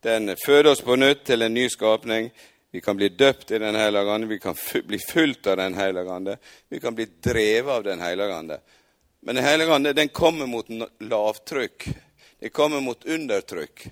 Den 0.00 0.36
føder 0.46 0.70
oss 0.70 0.80
på 0.80 0.96
nytt 0.96 1.24
til 1.24 1.42
en 1.42 1.54
ny 1.54 1.68
skapning. 1.68 2.30
Vi 2.76 2.80
kan 2.80 2.96
bli 2.96 3.08
døpt 3.08 3.50
i 3.50 3.58
Den 3.58 3.74
hellige 3.74 4.10
ande, 4.10 4.26
vi 4.26 4.38
kan 4.38 4.54
bli 4.84 4.98
fulgt 4.98 5.46
av 5.46 5.56
Den 5.56 5.74
hellige 5.74 6.12
ande. 6.12 6.36
Vi 6.68 6.80
kan 6.80 6.94
bli 6.94 7.06
drevet 7.20 7.72
av 7.72 7.84
Den 7.84 8.00
hellige 8.00 8.34
ande. 8.34 8.60
Men 9.20 9.34
Den 9.34 9.44
hellige 9.44 9.74
ande 9.74 9.92
den 9.92 10.08
kommer 10.08 10.46
mot 10.46 10.66
lavtrykk. 11.00 11.88
Det 12.38 12.48
kommer 12.48 12.80
mot 12.80 13.04
undertrykk. 13.04 13.86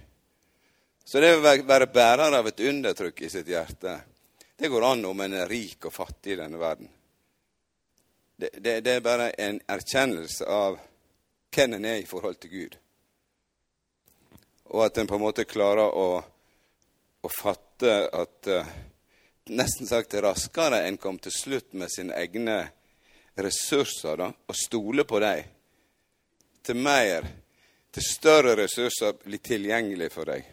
Så 1.04 1.20
det 1.20 1.30
å 1.32 1.40
være 1.40 1.86
bærer 1.86 2.36
av 2.36 2.50
et 2.50 2.60
undertrykk 2.60 3.22
i 3.22 3.30
sitt 3.32 3.48
hjerte, 3.48 3.96
det 4.56 4.68
går 4.68 4.84
an 4.90 5.04
om 5.08 5.24
en 5.24 5.38
er 5.40 5.48
rik 5.48 5.88
og 5.88 5.96
fattig 5.96 6.36
i 6.36 6.38
denne 6.42 6.60
verden. 6.60 6.92
Det, 8.36 8.52
det, 8.58 8.80
det 8.84 8.98
er 8.98 9.08
bare 9.08 9.30
en 9.30 9.62
erkjennelse 9.64 10.44
av 10.44 10.76
hvem 11.56 11.80
en 11.80 11.88
er 11.88 12.02
i 12.02 12.06
forhold 12.12 12.36
til 12.36 12.52
Gud. 12.52 12.78
Og 14.76 14.84
at 14.90 15.00
en 15.00 15.08
på 15.08 15.16
en 15.16 15.24
måte 15.24 15.48
klarer 15.48 15.88
å, 15.88 16.20
å 17.25 17.31
fatte 17.33 17.95
at 18.12 18.50
uh, 18.52 18.75
Nesten 19.45 19.85
sagt 19.85 20.14
raskere 20.25 20.78
enn 20.87 20.97
kom 20.97 21.19
til 21.21 21.33
slutt 21.37 21.75
med 21.76 21.90
sine 21.93 22.14
egne 22.16 22.62
ressurser, 23.37 24.16
da, 24.16 24.31
og 24.33 24.57
stole 24.57 25.04
på 25.04 25.21
dem. 25.21 25.50
Til 26.64 26.78
mer, 26.81 27.26
til 27.93 28.07
større 28.09 28.54
ressurser 28.62 29.12
blir 29.21 29.43
tilgjengelig 29.45 30.09
for 30.14 30.33
deg. 30.33 30.49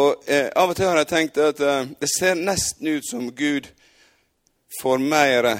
Og 0.00 0.24
eh, 0.32 0.48
Av 0.56 0.72
og 0.72 0.78
til 0.78 0.88
har 0.88 1.02
jeg 1.02 1.10
tenkt 1.12 1.44
at 1.44 1.60
eh, 1.60 1.92
det 2.00 2.08
ser 2.10 2.40
nesten 2.40 2.88
ut 2.88 3.04
som 3.04 3.28
Gud 3.36 3.68
får 4.80 5.04
mer 5.04 5.52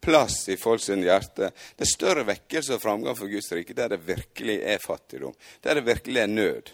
plass 0.00 0.48
i 0.48 0.56
folks 0.56 0.88
hjerte. 0.88 1.50
Det 1.76 1.84
er 1.84 1.94
større 1.94 2.24
vekkelse 2.28 2.76
og 2.76 2.82
framgang 2.82 3.16
for 3.16 3.28
Guds 3.28 3.52
rike 3.52 3.76
der 3.76 3.94
det 3.94 4.02
virkelig 4.06 4.60
er 4.62 4.78
fattigdom, 4.84 5.34
der 5.60 5.74
det 5.74 5.86
virkelig 5.86 6.20
er 6.20 6.26
nød. 6.26 6.70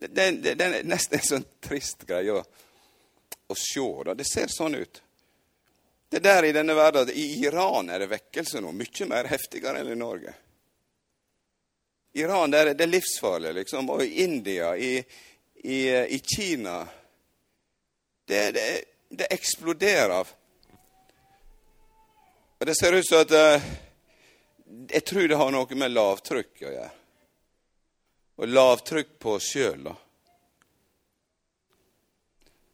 Det, 0.00 0.08
det, 0.16 0.54
det 0.56 0.64
er 0.64 0.84
nesten 0.88 1.18
en 1.18 1.26
sånn 1.26 1.48
trist 1.60 2.06
greie 2.08 2.32
å, 2.32 2.40
å 2.40 3.56
se. 3.56 3.88
Da. 4.06 4.14
Det 4.16 4.28
ser 4.28 4.52
sånn 4.52 4.78
ut. 4.80 5.02
Det 6.10 6.18
er 6.18 6.24
der 6.24 6.48
i 6.48 6.54
denne 6.56 6.74
verden 6.74 7.12
I 7.14 7.26
Iran 7.44 7.90
er 7.92 8.02
det 8.02 8.10
vekkelse 8.10 8.62
nå, 8.64 8.72
mye 8.74 9.06
mer 9.06 9.28
heftigere 9.30 9.82
enn 9.82 9.92
i 9.92 9.98
Norge. 9.98 10.32
Iran 12.18 12.50
det 12.50 12.62
er, 12.62 12.72
det 12.74 12.86
er 12.86 12.90
livsfarlig, 12.96 13.52
liksom. 13.60 13.92
Og 13.94 14.02
i 14.02 14.24
India, 14.24 14.72
i, 14.76 14.96
i, 15.62 15.80
i 16.16 16.18
Kina 16.24 16.80
det, 18.26 18.42
det, 18.56 18.66
det 19.08 19.28
eksploderer. 19.30 20.26
Og 22.60 22.66
Det 22.66 22.74
ser 22.76 22.92
ut 22.92 23.06
som 23.08 23.22
at 23.24 23.30
uh, 23.32 23.62
Jeg 24.92 25.04
tror 25.04 25.28
det 25.28 25.36
har 25.40 25.52
noe 25.54 25.76
med 25.80 25.94
lavtrykk 25.94 26.60
å 26.60 26.72
gjøre. 26.74 26.90
Og 28.40 28.48
lavtrykk 28.48 29.14
på 29.20 29.32
oss 29.38 29.48
sjøl, 29.52 29.86
da. 29.88 29.94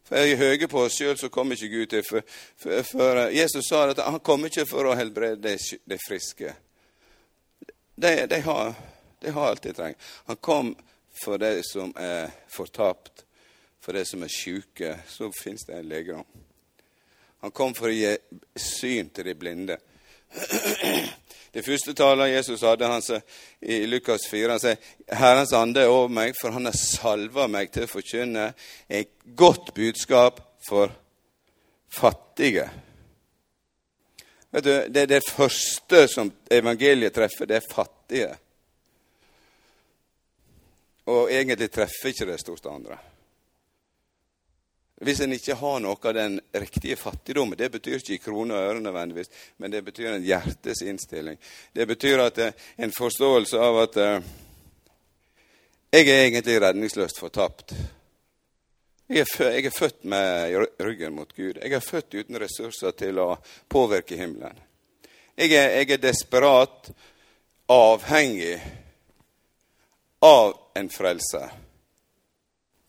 For 0.07 0.15
er 0.15 0.27
vi 0.29 0.35
høye 0.39 0.67
på 0.71 0.83
oss 0.85 0.95
sjøl, 0.99 1.17
så 1.19 1.29
kommer 1.31 1.55
ikke 1.55 1.71
Gud 1.71 1.91
til. 1.91 2.03
For, 2.07 2.23
for, 2.55 2.83
for, 2.87 3.21
eh, 3.23 3.33
Jesus 3.35 3.67
sa 3.67 3.81
at 3.89 3.99
han 4.03 4.21
kommer 4.23 4.51
ikke 4.51 4.67
for 4.69 4.87
å 4.87 4.95
helbrede 4.95 5.41
de, 5.43 5.79
de 5.83 5.99
friske. 5.99 6.53
De, 7.95 8.13
de, 8.31 8.39
har, 8.45 8.73
de 9.23 9.35
har 9.35 9.51
alt 9.51 9.67
de 9.67 9.75
trenger. 9.75 10.11
Han 10.31 10.39
kom 10.39 10.73
for 11.23 11.41
de 11.41 11.57
som 11.67 11.91
er 11.99 12.31
fortapt, 12.51 13.25
for 13.83 13.99
de 13.99 14.05
som 14.07 14.23
er 14.23 14.31
sjuke. 14.31 14.93
Så 15.11 15.31
fins 15.35 15.67
det 15.67 15.79
en 15.79 15.91
legedom. 15.91 16.46
Han 17.45 17.51
kom 17.51 17.75
for 17.77 17.91
å 17.91 17.95
gi 17.95 18.15
syn 18.57 19.09
til 19.13 19.29
de 19.29 19.35
blinde. 19.37 19.77
Det 21.57 21.63
første 21.65 21.93
talet 21.97 22.35
Jesus 22.35 22.61
hadde 22.61 22.89
han 22.91 23.01
sa, 23.01 23.17
i 23.65 23.79
Lukas 23.89 24.27
4, 24.29 24.51
han 24.51 24.61
sier 24.61 25.15
Herrens 25.17 25.53
ande 25.57 25.81
er 25.81 25.89
over 25.89 26.11
meg, 26.13 26.35
for 26.37 26.53
han 26.53 26.69
har 26.69 26.75
salva 26.77 27.47
meg 27.49 27.71
til 27.73 27.87
å 27.87 27.89
forkynne 27.89 28.51
et 28.85 29.15
godt 29.37 29.71
budskap 29.73 30.41
for 30.67 30.91
fattige. 31.89 32.67
Vet 34.53 34.63
du, 34.63 34.73
Det 34.89 35.01
er 35.01 35.11
det 35.15 35.23
første 35.25 36.07
som 36.11 36.31
evangeliet 36.51 37.15
treffer, 37.15 37.49
det 37.49 37.57
er 37.57 37.73
fattige. 37.73 38.31
Og 41.07 41.31
egentlig 41.31 41.71
treffer 41.71 42.11
ikke 42.11 42.27
det 42.27 42.41
stort 42.43 42.65
andre. 42.69 42.99
Hvis 44.97 45.19
en 45.21 45.33
ikke 45.35 45.55
har 45.59 45.81
noe 45.83 45.97
av 46.09 46.13
den 46.17 46.39
riktige 46.57 46.95
fattigdommen 46.97 47.57
Det 47.57 47.69
betyr 47.69 47.99
ikke 47.99 48.15
i 48.15 48.21
kroner 48.21 48.57
og 48.57 48.71
øre 48.71 48.81
nødvendigvis, 48.81 49.29
men 49.61 49.71
det 49.71 49.83
betyr 49.85 50.15
en 50.15 50.25
hjertes 50.25 50.81
innstilling. 50.81 51.37
Det 51.73 51.85
betyr 51.87 52.23
at 52.23 52.41
uh, 52.41 52.65
en 52.77 52.93
forståelse 52.97 53.61
av 53.61 53.77
at 53.83 53.99
uh, 54.01 54.31
jeg 55.93 56.09
er 56.09 56.23
egentlig 56.23 56.57
redningsløst 56.61 57.19
fortapt. 57.19 57.75
Jeg 59.07 59.23
er, 59.23 59.51
jeg 59.53 59.65
er, 59.65 59.71
født 59.71 60.03
med 60.03 60.57
ryggen 60.83 61.13
mot 61.15 61.29
Gud. 61.35 61.61
Jeg 61.61 61.71
er 61.71 61.79
født 61.79 62.17
uten 62.17 62.41
ressurser 62.41 62.91
til 62.97 63.21
å 63.23 63.29
påvirke 63.69 64.17
himmelen. 64.17 64.57
Jeg 65.37 65.53
er, 65.53 65.69
jeg 65.77 65.93
er 65.93 66.03
desperat 66.03 66.91
avhengig 67.71 68.57
av 70.25 70.57
en 70.75 70.89
frelser. 70.89 71.53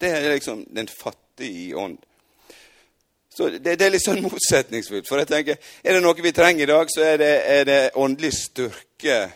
Det 0.00 0.11
er 0.11 0.33
liksom 0.33 0.65
den 0.75 0.88
fattige 0.88 1.28
fattig 1.38 1.50
i 1.50 1.75
ånd. 1.75 1.99
Så 3.28 3.49
det, 3.49 3.76
det, 3.76 3.85
er 3.85 3.90
litt 3.90 4.04
sånn 4.04 4.23
motsetningsfullt. 4.26 5.09
For 5.09 5.18
jeg 5.18 5.28
tenker, 5.28 5.59
er 5.83 5.95
det 5.95 6.02
noe 6.02 6.23
vi 6.23 6.33
trenger 6.33 6.62
i 6.62 6.66
dag, 6.73 6.88
så 6.90 7.00
er 7.02 7.18
det, 7.18 7.42
er 7.47 7.64
det 7.64 7.90
åndelig 7.95 8.33
styrke. 8.35 9.30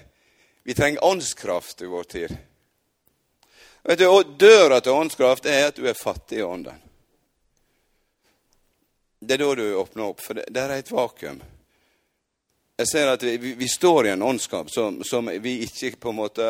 Vi 0.65 0.75
trenger 0.75 1.05
åndskraft 1.05 1.83
i 1.83 1.87
vår 1.87 2.05
tid. 2.05 2.37
Vet 3.83 3.99
du, 3.99 4.07
og 4.07 4.37
Døra 4.39 4.81
til 4.81 4.93
åndskraft 4.93 5.47
er 5.47 5.71
at 5.71 5.77
du 5.77 5.87
er 5.87 5.95
fattig 5.99 6.39
i 6.39 6.43
ånden. 6.47 6.75
Det 9.23 9.35
er 9.35 9.43
da 9.45 9.55
du 9.55 9.75
åpner 9.79 10.09
opp, 10.11 10.21
for 10.23 10.35
det, 10.35 10.49
det 10.51 10.63
er 10.63 10.71
et 10.75 10.91
vakuum. 10.91 11.43
Jeg 12.79 12.89
ser 12.91 13.11
at 13.13 13.23
vi, 13.23 13.37
vi, 13.39 13.53
vi 13.55 13.69
står 13.71 14.07
i 14.07 14.13
en 14.17 14.23
åndskap 14.27 14.71
som, 14.71 15.03
som, 15.07 15.29
vi 15.43 15.61
ikke 15.63 15.95
på 16.03 16.11
en 16.11 16.19
måte 16.19 16.47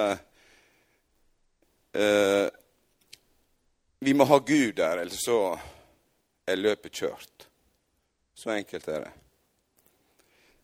uh, 1.92 2.48
vi 4.02 4.14
må 4.14 4.24
ha 4.24 4.38
Gud 4.38 4.74
der, 4.74 4.98
eller 4.98 5.14
så 5.14 5.58
er 6.46 6.56
løpet 6.58 6.92
kjørt. 6.92 7.44
Så 8.34 8.50
enkelt 8.50 8.88
er 8.88 9.04
det. 9.04 9.10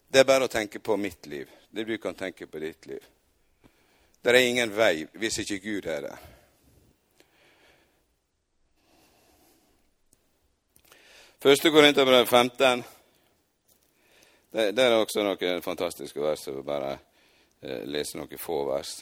Det 0.09 0.18
er 0.18 0.26
bare 0.26 0.49
å 0.49 0.50
tenke 0.50 0.80
på 0.83 0.97
mitt 0.99 1.26
liv. 1.30 1.47
Det 1.71 1.85
du 1.87 1.92
kan 2.02 2.16
tenke 2.18 2.49
på 2.50 2.59
ditt 2.59 2.88
liv. 2.90 3.04
Det 4.18 4.33
er 4.33 4.40
ingen 4.42 4.73
vei 4.75 5.04
hvis 5.14 5.38
ikke 5.45 5.61
Gud 5.62 5.87
er 5.87 6.09
der. 6.09 6.25
Første 11.38 11.71
Korinterbrev 11.71 12.26
15. 12.26 12.83
Det, 14.50 14.64
det, 14.75 14.83
er 14.83 14.97
også 14.97 15.23
noen 15.23 15.62
fantastiske 15.62 16.26
vers. 16.26 16.42
Jeg 16.49 16.57
vil 16.59 16.66
bare 16.66 16.97
eh, 17.62 17.87
lese 17.87 18.18
noen 18.18 18.42
få 18.42 18.64
vers. 18.73 18.97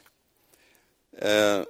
Eh, 1.17 1.65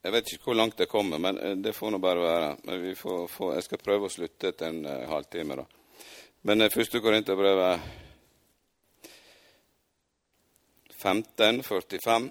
jeg 0.00 0.12
vet 0.14 0.30
ikke 0.32 0.48
hvor 0.48 0.56
langt 0.56 0.78
det 0.80 0.88
kommer, 0.88 1.20
men 1.20 1.38
eh, 1.38 1.56
det 1.60 1.74
får 1.76 1.92
nå 1.92 1.98
bare 2.00 2.24
være. 2.24 2.50
Men 2.64 2.96
får, 2.96 3.26
får, 3.28 3.54
jeg 3.58 3.66
skal 3.66 3.82
prøve 3.84 4.08
å 4.08 4.12
slutte 4.12 4.48
etter 4.48 4.70
en 4.70 4.84
uh, 4.88 5.08
halvtime. 5.10 5.60
da. 5.60 5.66
Men 6.48 6.64
uh, 6.64 6.72
første 6.72 7.02
Korinterbrevet 7.04 7.80
15, 10.96 11.62
45. 11.62 12.30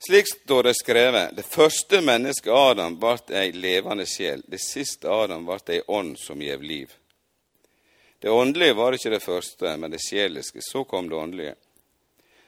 Slik 0.00 0.30
står 0.32 0.62
det 0.64 0.74
skrevet, 0.78 1.36
det 1.36 1.44
første 1.44 2.00
mennesket 2.00 2.52
Adam 2.56 2.96
ble 2.96 3.18
ei 3.36 3.52
levende 3.52 4.06
sjel, 4.08 4.40
det 4.48 4.62
siste 4.64 5.12
Adam 5.12 5.44
ble 5.44 5.60
ei 5.76 5.82
ånd 5.92 6.16
som 6.16 6.40
gjev 6.40 6.64
liv. 6.64 6.99
Det 8.20 8.30
åndelige 8.30 8.74
var 8.76 8.92
ikke 8.92 9.10
det 9.14 9.22
første, 9.24 9.76
men 9.80 9.90
det 9.90 10.02
sjeliske. 10.04 10.60
Så 10.60 10.84
kom 10.84 11.08
det 11.08 11.16
åndelige. 11.16 11.54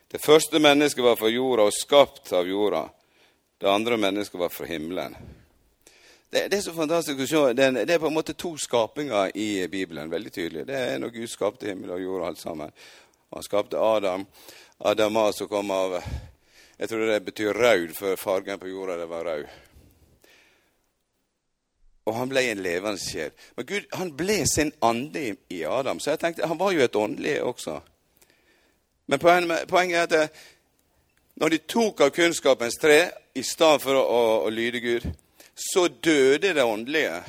Det 0.08 0.18
første 0.20 0.58
mennesket 0.60 1.04
var 1.04 1.16
fra 1.16 1.30
jorda 1.32 1.64
og 1.70 1.72
skapt 1.72 2.32
av 2.36 2.48
jorda. 2.48 2.82
Det 3.58 3.70
andre 3.70 3.96
mennesket 3.96 4.36
var 4.40 4.52
fra 4.52 4.68
himmelen. 4.68 5.16
Det, 6.28 6.48
det, 6.48 6.58
er 6.58 6.60
så 6.66 6.74
fantastisk 6.76 7.24
å 7.24 7.28
se. 7.30 7.40
Det 7.56 7.70
det 7.78 7.94
er, 7.94 8.02
på 8.02 8.10
en 8.10 8.18
måte 8.18 8.36
to 8.36 8.52
skapinger 8.60 9.32
i 9.32 9.64
Bibelen. 9.72 10.12
veldig 10.12 10.32
tydelig. 10.32 10.66
Det 10.68 10.76
er 10.76 11.00
når 11.00 11.16
Gud 11.16 11.32
skapte 11.32 11.70
himmel 11.70 11.96
og 11.96 12.04
jord 12.04 12.28
alt 12.28 12.40
sammen. 12.40 12.76
Han 13.32 13.48
skapte 13.48 13.80
Adam. 13.80 14.26
Adama 14.78 15.30
som 15.32 15.48
kom 15.48 15.70
av 15.70 16.02
Jeg 16.78 16.88
tror 16.88 17.06
det 17.06 17.20
betyr 17.24 17.52
rød, 17.54 17.96
for 17.96 18.16
fargen 18.16 18.58
på 18.58 18.68
jorda 18.68 18.96
det 18.96 19.08
var 19.08 19.24
rød. 19.24 19.71
Og 22.12 22.18
han 22.18 22.28
ble 22.28 22.42
en 22.50 22.60
levende 22.60 23.00
sjel. 23.00 23.30
Men 23.56 23.66
Gud 23.66 23.86
han 23.96 24.10
ble 24.16 24.42
sin 24.44 24.72
ande 24.84 25.22
i 25.48 25.62
Adam. 25.64 26.00
Så 26.00 26.12
jeg 26.12 26.20
tenkte, 26.20 26.44
han 26.46 26.60
var 26.60 26.74
jo 26.76 26.82
et 26.84 26.96
åndelig 26.96 27.38
også. 27.40 27.78
Men 29.08 29.22
poenget 29.22 29.96
er 29.96 30.02
at 30.04 30.16
eh, 30.18 30.42
når 31.40 31.54
de 31.54 31.58
tok 31.72 32.02
av 32.04 32.12
kunnskapens 32.12 32.76
tre 32.76 32.98
i 33.32 33.44
stedet 33.46 33.80
for 33.80 33.96
å, 33.96 34.02
å, 34.04 34.20
å 34.44 34.52
lyde 34.52 34.82
Gud, 34.84 35.06
så 35.56 35.86
døde 35.88 36.52
det 36.52 36.68
åndelige. 36.68 37.22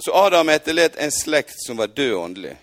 Så 0.00 0.16
Adam 0.16 0.48
etterlot 0.48 0.96
en 0.96 1.12
slekt 1.12 1.60
som 1.66 1.76
var 1.76 1.92
død 1.92 2.14
åndelig. 2.22 2.56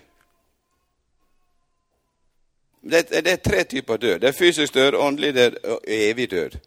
Det, 2.80 3.06
det, 3.14 3.30
er 3.30 3.44
tre 3.44 3.62
typer 3.64 4.02
død. 4.02 4.18
Det 4.20 4.32
er 4.32 4.36
fysisk 4.36 4.74
død, 4.74 4.98
åndelig 4.98 5.32
død 5.38 5.62
og 5.62 5.86
evig 5.86 6.30
død. 6.34 6.58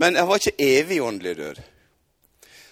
Men 0.00 0.16
han 0.16 0.28
var 0.32 0.40
ikke 0.40 0.56
evig 0.58 1.02
åndelig 1.02 1.36
død. 1.36 1.62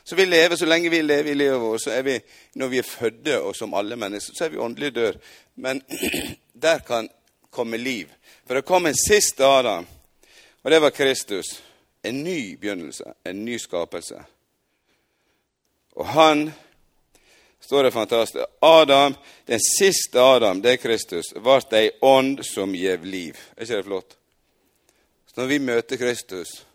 Så 0.04 0.14
vi 0.14 0.26
lever, 0.26 0.56
Så 0.56 0.66
lenge 0.66 0.88
vi 0.88 1.02
lever 1.02 1.30
i 1.30 1.34
livet 1.34 1.60
vårt, 1.60 1.82
så 1.82 1.90
er 1.90 2.02
vi, 2.02 2.20
når 2.54 2.68
vi 2.68 2.78
er 2.78 2.82
fødte, 2.82 3.40
og 3.40 3.56
som 3.56 3.74
alle 3.74 3.96
mennesker, 3.96 4.34
så 4.34 4.44
er 4.44 4.48
vi 4.48 4.58
åndelig 4.58 4.94
død. 4.94 5.14
Men 5.54 5.82
der 6.62 6.78
kan 6.78 7.08
komme 7.50 7.76
liv. 7.76 8.08
For 8.46 8.54
det 8.54 8.64
kom 8.64 8.86
en 8.86 8.96
siste 8.96 9.44
Adam, 9.44 9.86
og 10.62 10.70
det 10.70 10.80
var 10.82 10.90
Kristus. 10.90 11.62
En 12.02 12.24
ny 12.24 12.56
begynnelse, 12.56 13.04
en 13.24 13.44
ny 13.44 13.56
skapelse. 13.58 14.22
Og 15.92 16.06
han 16.06 16.52
står 17.60 17.82
det 17.82 17.92
fantastisk 17.92 18.44
Adam, 18.60 19.14
den 19.46 19.60
siste 19.60 20.20
Adam, 20.20 20.62
det 20.62 20.72
er 20.72 20.82
Kristus, 20.82 21.30
ble 21.34 21.78
ei 21.78 21.90
ånd 22.02 22.42
som 22.44 22.74
gjev 22.74 23.04
liv. 23.04 23.38
Er 23.56 23.62
ikke 23.62 23.76
det 23.76 23.86
flott? 23.86 24.16
Så 25.26 25.40
når 25.40 25.46
vi 25.46 25.58
møter 25.58 25.96
Kristus 25.96 26.66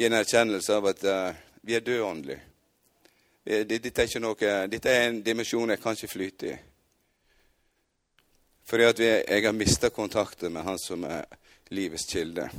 i 0.00 0.06
en 0.08 0.16
erkjennelse 0.16 0.76
av 0.80 0.88
at 0.90 1.04
uh, 1.04 1.40
vi 1.60 1.76
er 1.76 1.84
dødåndelige 1.84 2.40
dette, 3.44 4.04
er 4.04 4.66
dette 4.68 4.90
er 4.90 5.08
en 5.08 5.22
dimensjon 5.24 5.72
jeg 5.72 5.80
kan 5.80 5.96
ikke 5.96 6.08
flyte 6.12 6.48
i. 6.50 6.56
Fordi 8.68 8.84
at 8.84 8.98
vi, 9.00 9.08
jeg 9.08 9.44
har 9.44 9.56
mista 9.56 9.88
kontakten 9.88 10.52
med 10.52 10.62
Han 10.62 10.78
som 10.78 11.04
er 11.04 11.24
livets 11.70 12.04
kilde 12.12 12.50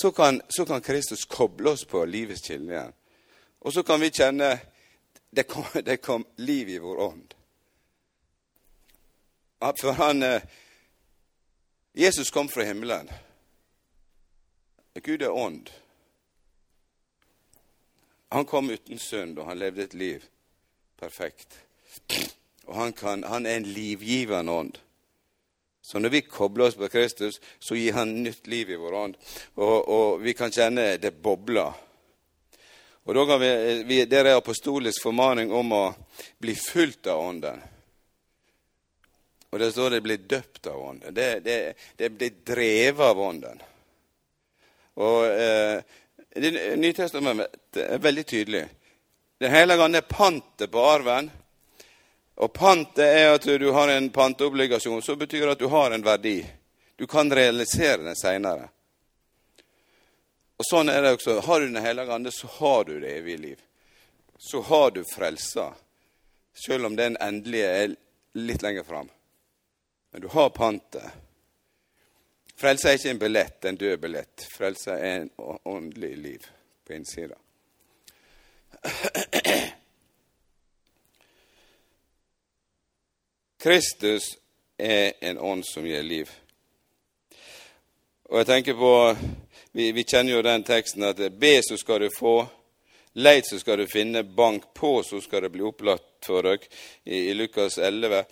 så 0.00 0.12
kan, 0.12 0.42
så 0.48 0.66
kan 0.66 0.80
Kristus 0.80 1.24
koble 1.24 1.70
oss 1.70 1.84
på 1.84 2.04
livets 2.04 2.42
kilde 2.42 2.72
igjen. 2.72 2.92
Og 3.58 3.72
så 3.72 3.82
kan 3.82 4.00
vi 4.00 4.10
kjenne 4.10 4.58
det 5.30 5.46
kom, 5.48 5.64
det 5.88 5.96
kom 5.96 6.26
liv 6.36 6.68
i 6.68 6.78
vår 6.78 7.00
ånd. 7.00 7.34
For 9.80 9.96
han 9.96 10.22
eh, 10.22 10.42
Jesus 11.96 12.30
kom 12.30 12.48
fra 12.48 12.64
himmelen. 12.68 13.08
Gud 14.94 15.22
er 15.22 15.32
ånd. 15.32 15.70
Han 18.28 18.44
kom 18.44 18.70
uten 18.70 18.98
synd, 18.98 19.38
og 19.38 19.46
han 19.46 19.58
levde 19.58 19.84
et 19.86 19.94
liv 19.94 20.24
perfekt. 20.98 21.58
Og 22.66 22.74
han, 22.74 22.92
kan, 22.92 23.22
han 23.22 23.46
er 23.46 23.60
en 23.60 23.70
livgivende 23.70 24.52
ånd. 24.52 24.78
Så 25.86 26.00
når 26.02 26.10
vi 26.10 26.20
kobler 26.26 26.66
oss 26.66 26.74
på 26.74 26.88
Kristus, 26.90 27.38
så 27.62 27.76
gir 27.78 27.94
han 27.94 28.16
nytt 28.24 28.48
liv 28.50 28.70
i 28.70 28.78
vår 28.80 28.94
ånd. 28.98 29.18
Og, 29.54 29.76
og 29.88 30.22
vi 30.24 30.34
kan 30.34 30.50
kjenne 30.50 30.96
det 30.98 31.12
bobler. 31.22 31.76
Og 33.06 33.14
da 33.14 33.22
kan 33.28 33.38
vi, 33.38 33.50
vi, 33.86 34.00
Det 34.04 34.18
er 34.18 34.32
apostolisk 34.34 35.04
formaning 35.06 35.52
om 35.54 35.70
å 35.72 35.84
bli 36.42 36.56
fulgt 36.58 37.06
av 37.06 37.22
Ånden. 37.22 37.62
Og 39.54 39.62
det 39.62 39.70
står 39.72 39.94
det 39.94 40.02
blir 40.02 40.26
døpt 40.26 40.66
av 40.66 40.82
Ånden. 40.88 41.14
Det, 41.14 41.28
det, 41.46 41.58
det 41.96 42.10
blir 42.10 42.42
drevet 42.50 43.06
av 43.06 43.20
Ånden. 43.28 43.62
Og 45.06 45.22
eh, 45.30 45.86
Det 46.36 46.76
Nytestamentet 46.76 47.76
er 47.80 47.98
veldig 47.98 48.26
tydelig. 48.26 48.68
Den 49.38 49.50
hellige 49.50 49.84
ande 49.84 49.98
er 49.98 50.08
pantet 50.08 50.70
på 50.70 50.84
arven. 50.84 51.30
Og 52.36 52.52
pantet 52.52 53.04
er 53.04 53.34
at 53.34 53.44
du 53.44 53.70
har 53.72 53.88
en 53.88 54.10
panteobligasjon, 54.12 55.02
så 55.02 55.16
betyr 55.16 55.46
det 55.46 55.56
at 55.56 55.64
du 55.64 55.68
har 55.72 55.90
en 55.90 56.04
verdi. 56.04 56.38
Du 56.96 57.06
kan 57.06 57.32
realisere 57.32 58.02
den 58.04 58.16
seinere. 58.16 58.68
Og 60.56 60.64
sånn 60.64 60.88
er 60.92 61.02
det 61.04 61.14
også. 61.16 61.40
Har 61.44 61.60
du 61.60 61.66
Den 61.68 61.84
hellige 61.84 62.12
ande, 62.12 62.32
så 62.32 62.48
har 62.58 62.84
du 62.84 63.00
det 63.00 63.16
evige 63.18 63.38
liv. 63.38 63.62
Så 64.38 64.60
har 64.60 64.90
du 64.90 65.04
frelsa, 65.04 65.72
selv 66.52 66.86
om 66.86 66.96
den 66.96 67.16
endelige 67.20 67.68
er 67.68 67.94
litt 68.36 68.62
lenger 68.62 68.84
fram. 68.84 69.08
Men 70.12 70.20
du 70.20 70.28
har 70.28 70.50
pantet. 70.50 71.08
Frelse 72.56 72.88
er 72.88 72.92
ikke 72.96 73.10
en 73.10 73.18
billett, 73.18 73.64
en 73.64 73.76
død 73.76 73.98
billett. 74.00 74.46
Frelse 74.48 74.90
er 74.90 75.20
en 75.20 75.30
åndelig 75.64 76.16
liv 76.16 76.46
på 76.86 76.92
innsida. 76.96 77.34
Kristus 83.62 84.38
er 84.78 85.12
en 85.20 85.38
ånd 85.38 85.64
som 85.68 85.84
gir 85.86 86.02
liv. 86.02 86.30
Og 88.24 88.38
jeg 88.38 88.46
tenker 88.46 88.74
på, 88.74 89.16
Vi, 89.76 89.92
vi 89.92 90.04
kjenner 90.08 90.32
jo 90.32 90.42
den 90.42 90.62
teksten 90.64 91.02
at 91.04 91.18
be, 91.36 91.60
så 91.60 91.76
skal 91.76 92.00
du 92.00 92.08
få. 92.18 92.46
Leit, 93.12 93.44
så 93.48 93.58
skal 93.60 93.78
du 93.78 93.86
finne. 93.86 94.24
Bank 94.24 94.74
på, 94.74 95.02
så 95.02 95.20
skal 95.20 95.42
det 95.42 95.52
bli 95.52 95.62
opplatt 95.62 96.24
for 96.24 96.42
dere. 96.42 96.58
I, 97.04 97.28
i 97.30 97.34
Lukas 97.34 97.78
11 97.78 98.24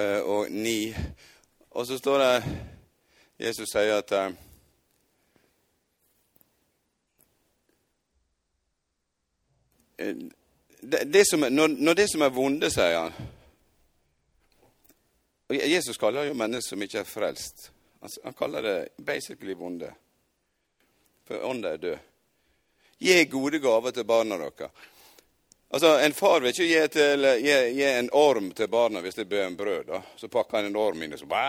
uh, 0.00 0.20
og 0.36 0.50
9. 0.50 0.94
Og 1.78 1.86
så 1.86 1.98
står 1.98 2.18
det 2.18 2.58
Jesus 3.38 3.70
sier 3.70 4.00
at 4.00 4.12
uh, 4.18 4.32
det, 10.82 11.04
det 11.06 11.22
som, 11.30 11.46
når, 11.46 11.74
når 11.78 11.98
det 12.02 12.08
som 12.10 12.26
er 12.26 12.34
vonde, 12.34 12.70
sier 12.74 12.98
han 12.98 13.28
og 15.48 15.56
Jesus 15.56 15.96
kaller 15.96 16.28
jo 16.28 16.36
mennesker 16.36 16.74
som 16.74 16.82
ikke 16.84 16.98
er 17.00 17.08
frelst. 17.08 17.70
Han 18.24 18.34
kaller 18.36 18.62
det 18.62 18.76
basically 19.00 19.54
vonde. 19.56 19.88
For 21.24 21.40
ånda 21.48 21.72
er 21.72 21.80
død. 21.80 21.96
Gi 23.00 23.24
gode 23.32 23.60
gaver 23.62 23.94
til 23.96 24.04
barna 24.04 24.36
deres. 24.42 24.84
Altså, 25.70 25.98
En 25.98 26.12
far 26.12 26.40
vil 26.40 26.50
ikke 26.50 26.64
gi, 26.64 26.88
til, 26.88 27.26
gi, 27.42 27.56
gi 27.76 27.84
en 27.84 28.10
orm 28.12 28.52
til 28.56 28.70
barna 28.72 29.02
hvis 29.04 29.18
de 29.18 29.24
ber 29.28 29.46
om 29.46 29.56
brød. 29.56 29.84
da. 29.84 30.02
Så 30.16 30.28
pakker 30.28 30.56
han 30.56 30.70
en 30.70 30.76
orm 30.76 31.02
inn 31.02 31.12
og 31.12 31.20
så 31.20 31.26
Bæ! 31.28 31.48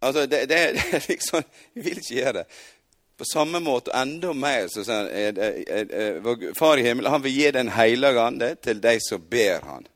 Altså, 0.00 0.26
det, 0.26 0.46
det, 0.48 0.58
det, 0.74 1.08
liksom 1.08 1.42
Vi 1.72 1.80
vil 1.80 1.98
ikke 1.98 2.14
gjøre 2.14 2.32
det. 2.32 2.44
På 3.18 3.24
samme 3.24 3.58
måte, 3.60 3.90
enda 3.98 4.32
mer, 4.32 4.68
så 4.70 4.84
sier 4.86 5.08
han 5.10 6.54
Far 6.54 6.78
i 6.78 6.84
himmelen 6.86 7.10
han 7.10 7.24
vil 7.24 7.34
gi 7.34 7.50
Den 7.50 7.72
hellige 7.74 8.20
ande 8.20 8.52
til 8.62 8.82
de 8.84 8.98
som 9.02 9.24
ber 9.30 9.64
han. 9.66 9.88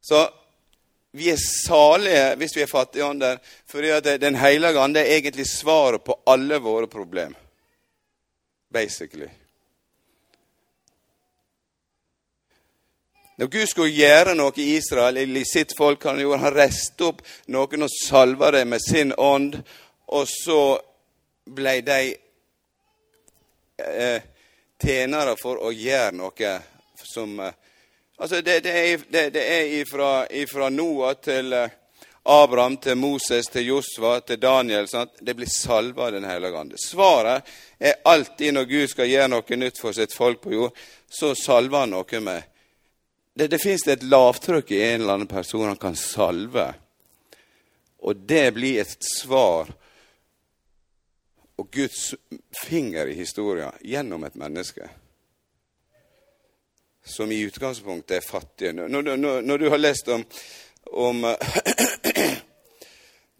Så 0.00 0.22
vi 1.12 1.28
er 1.32 1.42
salige 1.66 2.36
hvis 2.38 2.54
vi 2.56 2.62
er 2.62 2.70
fattige 2.70 3.04
ånder, 3.04 3.42
fordi 3.66 3.90
at 3.90 4.08
Den 4.22 4.38
hellige 4.38 4.80
ande 4.80 5.02
er 5.02 5.18
egentlig 5.18 5.46
svaret 5.50 6.04
på 6.04 6.16
alle 6.26 6.58
våre 6.58 6.86
problemer. 6.86 7.38
Basically. 8.70 9.28
Når 13.40 13.46
Gud 13.46 13.66
skulle 13.66 13.96
gjøre 13.96 14.34
noe 14.36 14.52
i 14.60 14.74
Israel, 14.76 15.16
i 15.16 15.44
sitt 15.48 15.72
folk, 15.72 16.02
han 16.04 16.18
gjorde, 16.20 16.42
han 16.42 16.52
reiste 16.52 17.06
opp 17.06 17.22
noen 17.48 17.86
og 17.86 17.94
salva 17.94 18.50
dem 18.52 18.74
med 18.74 18.84
sin 18.84 19.14
ånd, 19.16 19.56
og 20.12 20.26
så 20.28 20.76
ble 21.48 21.78
de 21.86 21.96
eh, 23.80 24.26
tjenere 24.76 25.38
for 25.40 25.56
å 25.64 25.72
gjøre 25.72 26.12
noe 26.20 26.52
som 27.00 27.40
eh, 27.40 27.56
Altså, 28.20 28.42
det, 28.44 28.58
det, 28.60 28.72
er, 28.76 29.04
det, 29.08 29.22
det 29.32 29.42
er 29.48 29.70
ifra, 29.78 30.26
ifra 30.36 30.66
Noah 30.68 31.14
til 31.24 31.54
eh, 31.56 31.72
Abraham, 32.28 32.76
til 32.76 32.98
Moses, 33.00 33.48
til 33.48 33.70
Josva, 33.70 34.18
til 34.20 34.36
Daniel. 34.36 34.84
Sant? 34.92 35.14
Det 35.24 35.32
blir 35.38 35.48
salva 35.48 36.10
av 36.10 36.12
Den 36.18 36.28
hellige 36.28 36.60
ande. 36.60 36.76
Svaret 36.76 37.48
er 37.80 38.02
alltid 38.04 38.52
når 38.52 38.68
Gud 38.68 38.92
skal 38.92 39.08
gjøre 39.08 39.32
noe 39.32 39.60
nytt 39.64 39.80
for 39.80 39.96
sitt 39.96 40.12
folk 40.12 40.44
på 40.44 40.52
jord, 40.52 40.84
så 41.08 41.32
salver 41.32 41.86
han 41.86 41.96
noe 41.96 42.20
med 42.20 42.49
det, 43.34 43.46
det 43.46 43.58
fins 43.62 43.86
et 43.88 44.02
lavtrykk 44.02 44.70
i 44.70 44.82
en 44.82 45.00
eller 45.00 45.18
annen 45.18 45.30
person 45.30 45.68
han 45.68 45.78
kan 45.80 45.96
salve. 45.96 46.72
Og 48.00 48.16
det 48.16 48.46
blir 48.56 48.80
et 48.80 48.96
svar 49.04 49.70
og 51.60 51.68
Guds 51.72 52.14
finger 52.56 53.06
i 53.06 53.18
historien 53.18 53.76
gjennom 53.84 54.24
et 54.24 54.38
menneske 54.40 54.88
som 57.04 57.32
i 57.32 57.40
utgangspunktet 57.42 58.16
er 58.16 58.24
fattige. 58.24 58.72
Når, 58.72 59.02
når, 59.16 59.40
når 59.42 59.58
du 59.58 59.68
har 59.70 59.78
lest 59.80 60.08
om, 60.08 60.24
om 60.92 61.26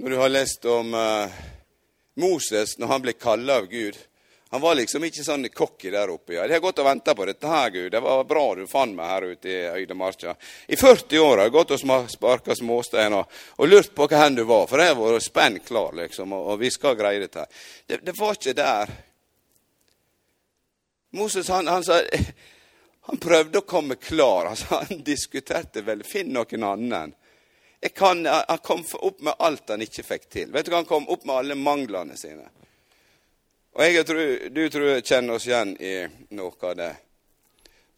Når 0.01 0.11
du 0.11 0.17
har 0.17 0.29
lest 0.33 0.65
om 0.65 0.95
uh, 0.95 1.29
Moses 2.17 2.79
når 2.79 2.89
han 2.89 3.03
ble 3.05 3.13
kalla 3.21 3.59
av 3.61 3.67
Gud 3.69 3.99
han 4.53 4.61
var 4.61 4.75
liksom 4.75 5.05
ikke 5.07 5.23
sånn 5.23 5.47
cocky 5.55 5.93
der 5.95 6.11
oppe. 6.11 6.33
Ja. 6.35 6.43
'Jeg 6.43 6.59
har 6.59 6.63
gått 6.65 6.81
og 6.83 6.87
venta 6.89 7.15
på 7.15 7.25
dette 7.25 7.47
her, 7.47 7.71
Gud. 7.71 7.93
Det 7.93 8.01
var 8.03 8.25
bra 8.27 8.55
du 8.59 8.65
fant 8.67 8.97
meg 8.97 9.07
her 9.07 9.23
ute 9.23 9.49
i 9.49 9.59
øydemarka.' 9.79 10.35
I 10.67 10.77
40 10.77 11.19
år 11.19 11.37
har 11.37 11.45
jeg 11.47 11.53
gått 11.55 11.71
og 11.71 12.11
sparka 12.11 12.57
småstein 12.59 13.15
og, 13.15 13.31
og 13.63 13.69
lurt 13.69 13.95
på 13.95 14.09
hvor 14.11 14.35
du 14.35 14.43
var, 14.43 14.67
for 14.67 14.83
jeg 14.83 14.91
har 14.91 14.99
vært 14.99 15.23
spent 15.23 15.65
klar, 15.67 15.95
liksom, 15.95 16.33
og, 16.33 16.49
og, 16.51 16.59
vi 16.59 16.71
skal 16.71 16.99
greie 16.99 17.23
dette. 17.23 17.47
Det, 17.87 18.01
det 18.03 18.19
var 18.19 18.35
ikke 18.35 18.59
der. 18.59 18.91
Moses 21.15 21.49
han, 21.49 21.71
han, 21.71 21.87
sa, 21.87 22.03
han 23.07 23.23
prøvde 23.23 23.63
å 23.63 23.69
komme 23.71 24.03
klar. 24.03 24.51
Altså, 24.51 24.81
han 24.83 25.05
diskuterte 25.07 25.87
vel 25.87 26.03
'finn 26.03 26.35
noen 26.35 26.67
annen'. 26.75 27.15
Kan, 27.95 28.27
han 28.27 28.59
kom 28.67 28.83
opp 28.99 29.23
med 29.23 29.39
alt 29.39 29.71
han 29.71 29.87
ikke 29.87 30.03
fikk 30.03 30.27
til. 30.29 30.51
Vet 30.51 30.67
du 30.67 30.75
hva 30.75 30.83
Han 30.83 30.91
kom 30.91 31.07
opp 31.09 31.23
med 31.25 31.37
alle 31.37 31.55
manglene 31.55 32.19
sine. 32.19 32.51
Og 33.77 33.85
jeg 33.85 34.07
tror, 34.07 34.49
du 34.51 34.65
tror 34.69 34.89
jeg 34.89 35.07
kjenner 35.07 35.37
oss 35.37 35.47
igjen 35.47 35.77
i 35.79 35.95
noe 36.35 36.67
av 36.67 36.75
det. 36.79 36.91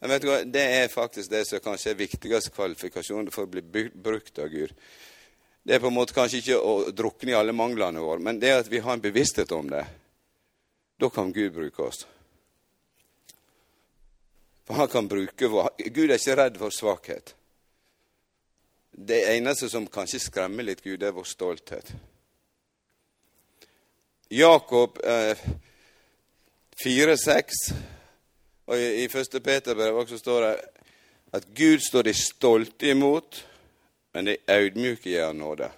Men 0.02 0.10
vet 0.10 0.24
du 0.24 0.28
hva, 0.28 0.40
det 0.44 0.62
er 0.82 0.92
faktisk 0.92 1.30
det 1.30 1.44
som 1.48 1.62
kanskje 1.62 1.92
er 1.92 2.00
viktigste 2.00 2.52
kvalifikasjonen 2.52 3.30
for 3.32 3.46
å 3.46 3.52
bli 3.52 3.88
brukt 3.88 4.40
av 4.42 4.50
Gud. 4.52 4.74
Det 5.62 5.76
er 5.76 5.82
på 5.82 5.92
en 5.92 5.94
måte 5.94 6.16
kanskje 6.16 6.40
ikke 6.42 6.58
å 6.58 6.72
drukne 6.90 7.32
i 7.32 7.36
alle 7.38 7.54
manglene 7.54 8.02
våre, 8.02 8.18
men 8.18 8.40
det 8.42 8.50
at 8.64 8.70
vi 8.70 8.82
har 8.82 8.98
en 8.98 9.04
bevissthet 9.04 9.52
om 9.54 9.70
det. 9.70 9.84
Da 10.98 11.10
kan 11.10 11.32
Gud 11.32 11.54
bruke 11.54 11.86
oss. 11.86 12.02
For 14.66 14.74
han 14.74 14.90
kan 14.90 15.08
bruke 15.08 15.48
vår 15.50 15.70
Gud 15.90 16.10
er 16.10 16.18
ikke 16.18 16.36
redd 16.38 16.58
for 16.58 16.74
svakhet. 16.74 17.34
Det 18.92 19.22
eneste 19.32 19.70
som 19.70 19.86
kanskje 19.88 20.20
skremmer 20.20 20.66
litt 20.66 20.82
Gud, 20.84 21.00
det 21.00 21.08
er 21.08 21.16
vår 21.16 21.30
stolthet. 21.30 21.94
Jakob 24.32 24.98
eh, 25.04 25.36
4,6, 26.84 27.74
og 28.66 28.78
i, 28.78 28.86
i 29.02 29.04
1. 29.04 29.42
Peterbrev 29.44 29.96
også 30.00 30.16
står 30.18 30.46
det 30.46 30.52
at 31.36 31.48
Gud 31.56 31.82
står 31.84 32.06
de 32.06 32.14
stolte 32.16 32.88
imot, 32.94 33.42
men 34.14 34.30
de 34.30 34.36
audmjuke 34.48 35.10
gjør 35.10 35.34
nåde. 35.36 35.68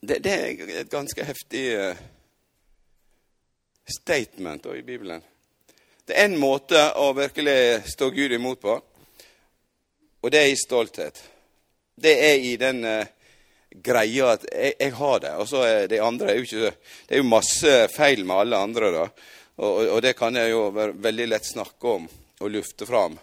Det, 0.00 0.18
det, 0.24 0.32
er 0.34 0.80
et 0.80 0.90
ganske 0.90 1.24
heftig 1.24 1.62
eh, 1.76 2.02
statement 3.86 4.66
i 4.74 4.82
Bibelen. 4.82 5.22
Det 6.06 6.18
er 6.18 6.26
en 6.26 6.38
måte 6.42 6.88
å 6.98 7.12
virkelig 7.14 7.86
stå 7.86 8.10
Gud 8.10 8.34
imot 8.34 8.58
på, 8.66 8.80
og 10.20 10.34
det 10.34 10.42
er 10.42 10.50
i 10.50 10.58
stolthet. 10.58 11.22
Det 11.94 12.18
er 12.18 12.42
i 12.50 12.56
den 12.58 12.82
uh, 12.82 13.19
greia 13.70 14.34
at 14.34 14.46
jeg, 14.50 14.74
jeg, 14.78 14.92
har 14.98 15.20
det. 15.20 15.34
Og 15.38 15.48
så 15.48 15.64
er 15.66 15.88
det 15.90 16.02
andre 16.02 16.32
er 16.32 16.40
jo 16.40 16.46
ikke 16.48 16.72
Det 16.72 17.16
er 17.16 17.22
jo 17.22 17.30
masse 17.30 17.74
feil 17.94 18.24
med 18.24 18.44
alle 18.44 18.62
andre, 18.68 18.90
da. 18.94 19.08
Og, 19.60 19.80
og 19.96 20.02
det 20.02 20.14
kan 20.18 20.36
jeg 20.36 20.52
jo 20.52 20.68
veldig 20.74 21.26
lett 21.28 21.46
snakke 21.46 21.96
om 21.96 22.06
og 22.40 22.50
lufte 22.50 22.86
fram. 22.88 23.18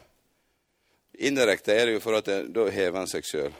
Indirekte 1.18 1.74
er 1.74 1.88
det 1.88 1.98
jo 1.98 2.04
for 2.04 2.20
at 2.20 2.28
det, 2.30 2.42
da 2.54 2.68
hever 2.70 3.00
han 3.00 3.10
seg 3.10 3.26
sjøl. 3.26 3.56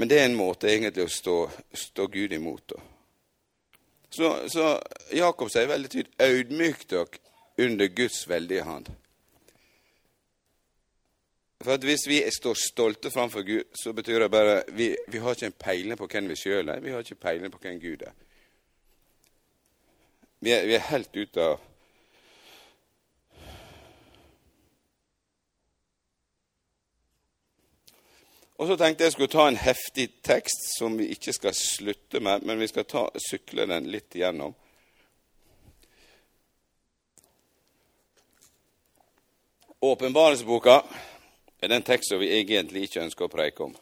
Men 0.00 0.08
det 0.08 0.16
er 0.16 0.30
en 0.30 0.38
måte 0.38 0.70
egentlig 0.70 1.04
å 1.04 1.12
stå, 1.12 1.36
stå 1.76 2.06
Gud 2.08 2.32
imot. 2.32 2.72
da. 2.72 2.80
Så, 4.10 4.30
så 4.48 4.70
Jakob 5.12 5.52
sier 5.52 5.68
veldig 5.68 5.90
tydelig 5.92 6.16
'audmyk 6.16 6.86
dere 6.88 7.20
under 7.60 7.86
Guds 7.86 8.24
veldige 8.28 8.64
hand'. 8.64 8.88
For 11.64 11.72
at 11.72 11.84
Hvis 11.84 12.08
vi 12.08 12.22
står 12.30 12.54
stolte 12.54 13.10
framfor 13.10 13.42
Gud, 13.42 13.64
så 13.82 13.92
betyr 13.92 14.18
det 14.18 14.30
bare 14.30 14.62
vi, 14.68 14.96
vi 15.08 15.18
har 15.18 15.30
ikke 15.30 15.46
en 15.46 15.52
peiling 15.52 15.98
på 15.98 16.06
hvem 16.06 16.28
vi 16.28 16.36
sjøl 16.36 16.68
er. 16.68 16.80
Vi 16.80 16.90
har 16.90 16.98
ikke 17.04 17.14
peiling 17.20 17.52
på 17.52 17.58
hvem 17.60 17.80
Gud 17.80 18.02
er. 18.06 18.14
Vi 20.40 20.50
er, 20.50 20.64
vi 20.66 20.74
er 20.74 20.88
helt 20.88 21.16
ute 21.16 21.40
av 21.40 21.58
Og 28.60 28.68
så 28.68 28.74
tenkte 28.76 29.06
jeg 29.06 29.12
skulle 29.14 29.32
ta 29.32 29.46
en 29.48 29.56
heftig 29.56 30.04
tekst 30.20 30.66
som 30.76 30.98
vi 30.98 31.06
ikke 31.14 31.32
skal 31.32 31.54
slutte 31.56 32.20
med, 32.20 32.42
men 32.44 32.58
vi 32.60 32.66
skal 32.68 32.84
ta, 32.84 33.06
sykle 33.16 33.64
den 33.64 33.86
litt 33.88 34.12
igjennom. 34.12 34.52
Åpenbarelsesboka 39.80 40.82
er 41.60 41.68
den 41.68 41.76
en 41.80 41.86
tekst 41.86 42.08
som 42.08 42.20
vi 42.20 42.32
egentlig 42.38 42.86
ikke 42.86 43.04
ønsker 43.04 43.26
å 43.26 43.32
preike 43.32 43.64
om. 43.64 43.74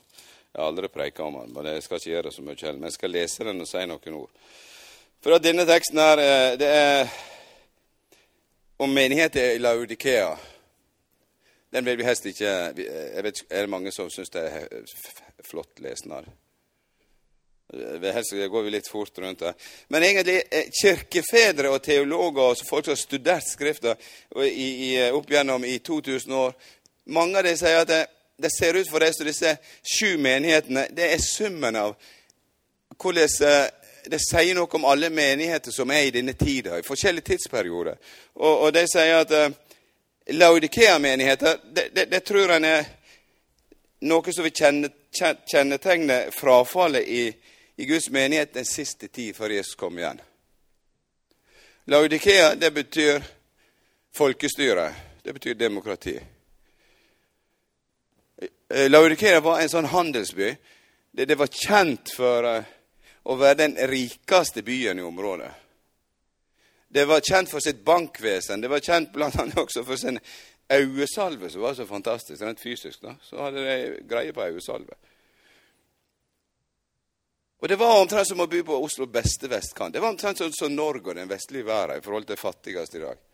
Jeg 0.52 0.60
har 0.62 0.70
aldri 0.72 0.88
preika 0.88 1.22
om 1.22 1.36
den, 1.40 1.52
men 1.54 1.66
jeg 1.70 1.82
skal 1.84 2.00
ikke 2.00 2.10
gjøre 2.10 2.32
så 2.32 2.42
mye 2.42 2.60
heller. 2.60 2.78
Men 2.80 2.90
jeg 2.90 2.96
skal 2.98 3.12
lese 3.14 3.44
den 3.46 3.60
og 3.62 3.68
si 3.68 3.84
noen 3.86 4.16
ord. 4.18 4.46
For 5.22 5.34
at 5.34 5.44
denne 5.44 5.66
teksten 5.68 6.00
her, 6.02 6.22
eh, 6.22 6.56
det 6.58 6.70
er 6.72 7.12
om 8.78 8.90
menigheten 8.94 9.54
i 9.54 9.58
Laudikea. 9.58 10.36
Den 11.70 11.84
vil 11.84 11.98
vi 11.98 12.04
helst 12.04 12.26
ikke 12.26 12.48
jeg 12.48 13.24
vet, 13.24 13.42
Er 13.50 13.60
det 13.60 13.70
mange 13.70 13.92
som 13.92 14.10
syns 14.10 14.30
det 14.30 14.44
er 14.46 14.68
flott 15.44 15.80
lesnad? 15.84 16.24
Helst 17.68 18.32
går 18.32 18.62
vi 18.62 18.70
litt 18.70 18.88
fort 18.88 19.18
rundt 19.18 19.42
det. 19.44 19.52
Men 19.88 20.02
egentlig 20.02 20.38
eh, 20.50 20.70
kirkefedre 20.72 21.68
og 21.68 21.82
teologer 21.84 22.54
og 22.54 22.62
folk 22.64 22.86
som 22.86 22.94
har 22.94 23.00
studert 23.02 23.44
Skrifta 23.44 23.92
opp 25.12 25.30
gjennom 25.30 25.64
i 25.68 25.78
2000 25.78 26.32
år, 26.32 26.54
mange 27.08 27.38
av 27.38 27.44
dem 27.44 27.56
sier 27.56 27.82
at 27.82 27.88
det, 27.88 28.04
det 28.38 28.50
ser 28.54 28.76
ut 28.76 28.90
for 28.90 29.02
deg 29.02 29.14
som 29.16 29.26
disse 29.26 29.54
sju 29.82 30.16
menighetene 30.22 30.86
det 30.94 31.12
er 31.14 31.22
summen 31.24 31.76
av 31.76 31.96
hvordan 32.98 33.48
eh, 33.48 33.66
Det 34.08 34.20
sier 34.22 34.54
noe 34.56 34.70
om 34.72 34.86
alle 34.88 35.10
menigheter 35.12 35.74
som 35.74 35.90
er 35.92 36.06
i 36.06 36.12
denne 36.14 36.32
tida, 36.32 36.78
i 36.78 36.86
forskjellige 36.86 37.26
tidsperioder. 37.26 37.98
Og, 38.40 38.62
og 38.64 38.70
de 38.72 38.86
sier 38.88 39.18
at 39.20 39.34
uh, 39.36 39.52
Laudikea-menigheter, 40.32 41.58
det, 41.74 41.84
det, 41.92 42.06
det, 42.14 42.20
tror 42.24 42.54
en 42.54 42.64
er 42.64 42.86
noe 44.08 44.32
som 44.32 44.46
vil 44.46 44.54
kjenne, 44.54 44.88
kjennetegne 45.12 46.16
frafallet 46.32 47.04
i, 47.04 47.26
i 47.76 47.90
Guds 47.90 48.08
menighet 48.14 48.54
den 48.56 48.64
siste 48.64 49.10
tid 49.12 49.36
før 49.36 49.52
Jesus 49.58 49.76
kom 49.76 50.00
igjen. 50.00 50.22
Laudikea, 51.92 52.54
det 52.54 52.72
betyr 52.80 53.20
folkestyre. 54.16 54.88
Det 55.22 55.36
betyr 55.36 55.54
demokrati. 55.54 56.16
Eh, 58.68 58.90
Laudikea 58.90 59.40
var 59.40 59.60
en 59.60 59.70
sånn 59.70 59.88
handelsby. 59.88 60.50
Det, 61.10 61.24
det 61.24 61.38
var 61.40 61.48
kjent 61.48 62.10
for 62.12 62.44
uh, 62.44 62.66
å 63.24 63.36
være 63.40 63.62
den 63.62 63.76
rikeste 63.88 64.62
byen 64.62 65.00
i 65.00 65.06
området. 65.06 65.50
Det 66.88 67.04
var 67.08 67.24
kjent 67.24 67.48
for 67.48 67.64
sitt 67.64 67.80
bankvesen. 67.84 68.60
Det 68.60 68.68
var 68.68 68.84
kjent 68.84 69.16
annet 69.16 69.56
også 69.56 69.84
for 69.84 69.96
sin 69.96 70.20
øyesalve, 70.68 71.48
som 71.50 71.64
var 71.64 71.74
så 71.74 71.86
fantastisk. 71.88 72.42
Rent 72.42 72.60
fysisk, 72.60 73.00
da. 73.02 73.14
Så 73.24 73.40
hadde 73.40 73.64
de 73.64 74.02
greie 74.08 74.32
på 74.36 74.44
øyesalve. 74.44 74.96
Og 77.58 77.68
Det 77.68 77.78
var 77.80 78.00
omtrent 78.00 78.28
som 78.28 78.40
å 78.40 78.46
bo 78.46 78.60
på 78.64 78.76
Oslo 78.84 79.08
beste 79.10 79.48
vestkant. 79.48 79.94
Det 79.94 80.00
var 80.00 80.12
omtrent 80.12 80.38
som, 80.38 80.52
som 80.52 80.76
Norge 80.76 81.10
og 81.10 81.16
den 81.16 81.28
vestlige 81.28 81.66
verden 81.66 81.98
i 81.98 82.04
forhold 82.04 82.28
til 82.28 82.36
fattigste 82.36 83.00
i 83.00 83.02
dag. 83.02 83.24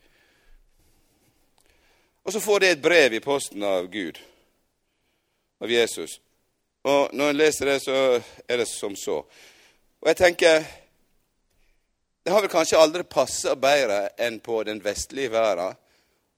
Og 2.25 2.33
så 2.33 2.40
får 2.40 2.61
de 2.61 2.70
et 2.70 2.83
brev 2.83 3.18
i 3.18 3.20
posten 3.20 3.66
av 3.66 3.90
Gud 3.92 4.23
av 5.64 5.70
Jesus. 5.72 6.20
Og 6.85 7.14
når 7.16 7.33
en 7.33 7.38
leser 7.38 7.70
det, 7.70 7.79
så 7.81 7.98
er 8.48 8.61
det 8.61 8.68
som 8.68 8.96
så. 8.96 9.22
Og 10.00 10.11
jeg 10.12 10.20
tenker 10.20 10.64
Det 12.24 12.33
har 12.33 12.40
vel 12.40 12.53
kanskje 12.53 12.81
aldri 12.81 13.05
passa 13.05 13.53
bedre 13.57 14.14
enn 14.16 14.38
på 14.40 14.62
den 14.64 14.79
vestlige 14.81 15.29
verden, 15.29 15.77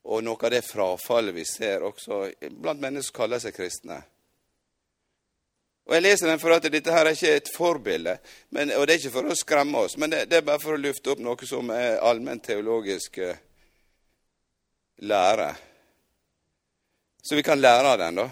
og 0.02 0.24
noe 0.26 0.40
av 0.42 0.50
det 0.50 0.64
frafallet 0.66 1.34
vi 1.34 1.44
ser 1.46 1.84
også 1.86 2.24
blant 2.58 2.82
mennesker 2.82 3.12
som 3.12 3.16
kaller 3.20 3.42
seg 3.42 3.54
kristne. 3.54 4.00
Og 5.86 5.94
Jeg 5.94 6.02
leser 6.02 6.26
den 6.26 6.42
for 6.42 6.56
at 6.56 6.66
dette 6.66 6.90
her 6.90 7.06
er 7.06 7.14
ikke 7.14 7.36
et 7.38 7.52
forbilde, 7.54 8.16
men, 8.50 8.72
og 8.74 8.82
det 8.82 8.96
er 8.96 8.98
ikke 8.98 9.14
for 9.14 9.30
å 9.30 9.38
skremme 9.38 9.84
oss, 9.86 9.94
men 9.94 10.10
det, 10.10 10.24
det, 10.26 10.40
er 10.40 10.48
bare 10.48 10.62
for 10.64 10.74
å 10.74 10.82
lufte 10.82 11.12
opp 11.14 11.22
noe 11.22 11.46
som 11.46 11.70
er 11.70 12.00
allmenn 12.02 12.42
teologisk 12.42 13.20
eh, 13.22 13.38
lære. 15.06 15.52
Så 17.22 17.38
vi 17.38 17.46
kan 17.46 17.62
lære 17.62 17.94
av 17.94 18.02
den, 18.02 18.18
da. 18.24 18.26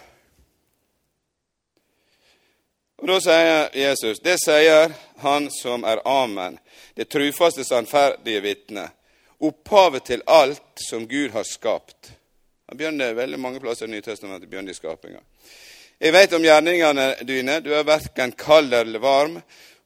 Og 3.04 3.08
Da 3.08 3.18
sier 3.20 3.66
Jesus, 3.76 4.20
det 4.24 4.38
sier 4.40 4.92
Han 5.20 5.50
som 5.52 5.82
er 5.84 6.00
Amen, 6.08 6.56
det 6.96 7.10
trufaste, 7.12 7.60
sannferdige 7.64 8.40
vitne, 8.40 8.86
opphavet 9.44 10.06
til 10.08 10.22
alt 10.24 10.80
som 10.80 11.04
Gud 11.08 11.34
har 11.36 11.44
skapt. 11.44 12.14
Han 12.64 12.80
begynner 12.80 13.12
veldig 13.12 13.40
mange 13.40 13.60
plasser 13.60 13.90
i 13.90 13.92
Nytestamentet 13.92 14.48
begynner 14.48 14.72
i 14.72 14.78
skapinga. 14.78 15.20
Jeg 16.00 16.16
veit 16.16 16.32
om 16.32 16.48
gjerningene 16.48 17.06
dine, 17.28 17.60
du 17.60 17.74
er 17.76 17.84
verken 17.84 18.32
kald 18.40 18.72
eller 18.72 19.04
varm, 19.04 19.36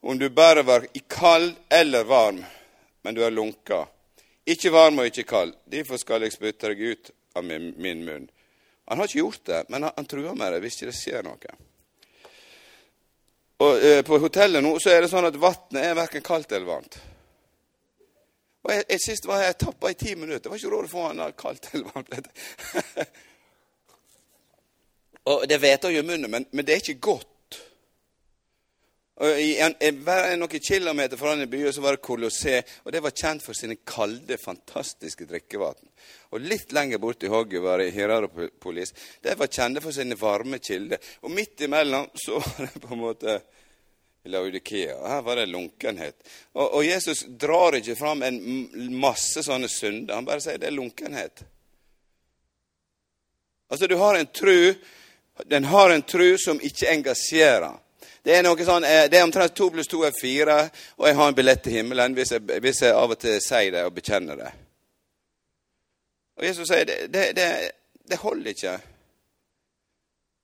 om 0.00 0.18
du 0.18 0.28
bare 0.30 0.62
var 0.62 0.86
i 0.94 1.02
kald 1.10 1.56
eller 1.74 2.06
varm, 2.06 2.44
men 3.02 3.18
du 3.18 3.24
er 3.26 3.34
lunka. 3.34 3.80
Ikke 4.46 4.70
varm 4.70 5.02
og 5.02 5.10
ikke 5.10 5.26
kald, 5.26 5.56
derfor 5.66 5.98
skal 5.98 6.22
jeg 6.22 6.38
spytte 6.38 6.70
deg 6.70 6.86
ut 6.86 7.10
av 7.34 7.42
min, 7.50 7.74
munn. 7.82 8.30
Han 8.86 9.02
har 9.02 9.10
ikke 9.10 9.24
gjort 9.24 9.42
det, 9.50 9.64
men 9.74 9.88
han, 9.88 9.96
han 9.96 10.06
truer 10.06 10.38
med 10.38 10.54
det 10.54 10.62
hvis 10.62 10.78
ikke 10.78 10.92
det 10.92 11.00
skjer 11.02 11.26
noe. 11.26 11.58
Og 13.58 13.84
eh, 13.84 14.02
På 14.06 14.18
hotellet 14.18 14.62
nå 14.62 14.76
så 14.78 14.92
er 14.92 15.02
det 15.02 15.10
sånn 15.10 15.26
at 15.28 15.38
vannet 15.40 15.80
er 15.82 15.96
verken 15.98 16.24
kaldt 16.24 16.52
eller 16.52 16.68
varmt. 16.68 16.98
Og 18.66 18.74
jeg, 18.74 18.84
jeg 18.92 19.02
Sist 19.02 19.26
var 19.26 19.42
jeg 19.42 19.58
tappa 19.58 19.90
i 19.90 19.96
ti 19.98 20.14
minutter. 20.14 20.44
Det 20.44 20.52
var 20.52 20.60
ikke 20.60 20.74
råd 20.74 20.86
å 20.88 20.92
få 20.92 21.06
han 21.08 21.24
kaldt 21.38 21.70
eller 21.72 21.90
varmt. 21.94 22.30
og 25.32 25.48
Det 25.50 25.58
hveter 25.62 25.94
jo 25.94 26.04
i 26.04 26.06
munnen, 26.06 26.30
men, 26.30 26.46
men, 26.52 26.66
det 26.66 26.76
er 26.76 26.84
ikke 26.84 27.06
godt. 27.10 27.30
En, 29.18 29.74
noen 30.38 30.60
kilometer 30.62 31.18
fra 31.18 31.32
denne 31.34 31.48
byen 31.50 31.72
så 31.74 31.82
var 31.82 31.96
det 31.96 32.04
Kolossé, 32.06 32.60
og 32.84 32.92
det 32.94 33.00
var 33.02 33.10
kjent 33.10 33.42
for 33.42 33.56
sine 33.58 33.80
kalde, 33.82 34.38
fantastiske 34.38 35.26
drikkevann. 35.26 35.80
Og 36.30 36.44
litt 36.44 36.70
lenger 36.76 37.00
borte 37.02 37.26
i 37.26 37.32
hogget 37.32 37.64
var 37.64 37.82
det 37.82 37.90
Hierapolis. 37.96 38.94
De 39.22 39.34
var 39.34 39.50
kjente 39.50 39.82
for 39.82 39.96
sine 39.96 40.14
varme 40.18 40.60
kilder. 40.62 41.02
Og 41.26 41.34
midt 41.34 41.64
imellom 41.66 42.06
så 42.14 42.38
var 42.44 42.68
det 42.68 42.82
på 42.84 42.92
en 42.94 43.02
måte 43.02 43.40
Laudikea. 44.28 44.96
Og 45.00 45.08
Her 45.08 45.22
var 45.22 45.36
det 45.36 45.46
lunkenhet. 45.46 46.16
Og, 46.52 46.74
og, 46.74 46.84
Jesus 46.84 47.24
drar 47.28 47.78
ikke 47.78 47.96
fram 47.98 48.22
en 48.22 48.38
masse 49.00 49.42
sånne 49.42 49.70
synder. 49.72 50.14
Han 50.18 50.28
bare 50.28 50.44
sier 50.44 50.60
det 50.60 50.70
er 50.70 50.76
lunkenhet. 50.76 51.42
Altså, 53.68 53.86
du 53.86 53.96
har 54.00 54.16
en 54.16 54.30
tru 54.32 54.74
Den 55.46 55.64
har 55.64 55.90
en 55.90 56.02
tru 56.02 56.34
som 56.38 56.58
ikke 56.58 56.88
engasjerer. 56.90 57.76
Det 58.28 58.34
er 58.36 58.42
noe 58.44 58.60
sånn, 58.60 58.84
eh, 58.84 59.06
det 59.08 59.16
er 59.16 59.24
omtrent 59.24 59.54
to 59.56 59.70
pluss 59.72 59.88
to 59.88 60.02
er 60.04 60.12
fire, 60.12 60.58
og 61.00 61.06
jeg 61.08 61.16
har 61.16 61.30
en 61.30 61.36
billett 61.36 61.62
til 61.64 61.78
himmelen 61.78 62.12
hvis 62.12 62.34
jeg, 62.34 62.42
hvis 62.60 62.82
jeg 62.84 62.92
av 62.92 63.14
og 63.14 63.16
til 63.22 63.38
sier 63.40 63.72
det 63.72 63.84
og 63.88 63.94
bekjenner 63.96 64.36
det. 64.36 64.50
Og 66.36 66.44
Jesus 66.44 66.68
sier 66.68 66.84
det, 66.84 66.98
det, 67.14 67.22
det, 67.38 67.46
det 68.04 68.18
holder 68.20 68.52
ikke. 68.52 68.74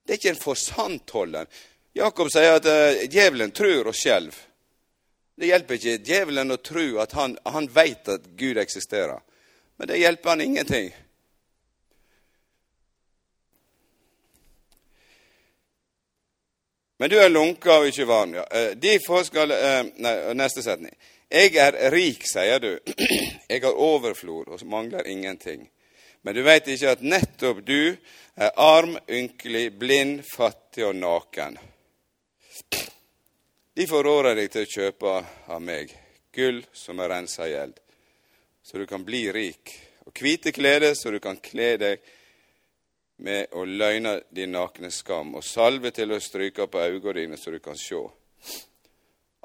Det 0.00 0.14
er 0.14 0.20
ikke 0.22 0.32
en 0.32 0.40
forsantholder. 0.46 1.60
Jakob 2.00 2.32
sier 2.32 2.56
at 2.56 2.70
uh, 2.72 3.04
djevelen 3.04 3.52
tror 3.52 3.92
og 3.92 4.00
skjelver. 4.00 4.40
Det 5.36 5.52
hjelper 5.52 5.76
ikke 5.76 6.00
djevelen 6.08 6.56
å 6.56 6.60
tro 6.64 6.86
at 7.04 7.12
han, 7.20 7.36
han 7.44 7.68
veit 7.68 8.08
at 8.08 8.32
Gud 8.32 8.64
eksisterer. 8.64 9.20
Men 9.76 9.92
det 9.92 10.00
hjelper 10.00 10.32
han 10.32 10.46
ingenting. 10.46 10.88
Men 16.98 17.10
du 17.10 17.18
er 17.18 17.28
lunka 17.28 17.80
og 17.80 17.88
ikke 17.90 18.06
varm, 18.06 18.34
Ja. 18.34 18.44
Derfor 18.74 19.24
skal 19.26 19.54
Nei, 19.96 20.14
neste 20.34 20.62
setning. 20.62 20.94
Jeg 21.30 21.56
er 21.56 21.90
rik, 21.90 22.22
sier 22.26 22.60
du. 22.62 22.78
Jeg 23.50 23.62
har 23.62 23.72
overflod 23.74 24.48
og 24.48 24.66
mangler 24.66 25.06
ingenting. 25.06 25.68
Men 26.22 26.34
du 26.34 26.42
veit 26.42 26.68
ikke 26.68 26.94
at 26.94 27.02
nettopp 27.02 27.60
du 27.66 27.96
er 28.36 28.50
arm, 28.56 28.96
ynkelig, 29.08 29.72
blind, 29.78 30.22
fattig 30.24 30.86
og 30.86 30.96
naken. 30.96 31.58
Derfor 33.74 34.06
rår 34.06 34.28
jeg 34.28 34.38
deg 34.38 34.50
til 34.52 34.64
å 34.64 34.70
kjøpe 34.70 35.12
av 35.50 35.62
meg 35.62 35.90
gull 36.34 36.60
som 36.72 37.00
er 37.02 37.10
rensa 37.10 37.48
i 37.50 37.56
eld, 37.58 37.74
så 38.62 38.78
du 38.78 38.86
kan 38.86 39.02
bli 39.06 39.26
rik, 39.34 39.72
og 40.06 40.14
hvite 40.14 40.52
klede 40.54 40.92
så 40.94 41.10
du 41.10 41.18
kan 41.22 41.40
kle 41.42 41.72
deg 41.82 42.12
med 43.16 43.52
å 43.52 43.64
løgne 43.64 44.18
din 44.34 44.52
nakne 44.52 44.90
skam, 44.90 45.34
og 45.38 45.44
salve 45.44 45.92
til 45.94 46.12
å 46.12 46.20
stryke 46.20 46.66
på 46.66 46.80
øynene 46.80 47.14
dine 47.20 47.38
så 47.38 47.54
du 47.54 47.60
kan 47.62 47.78
sjå. 47.78 48.02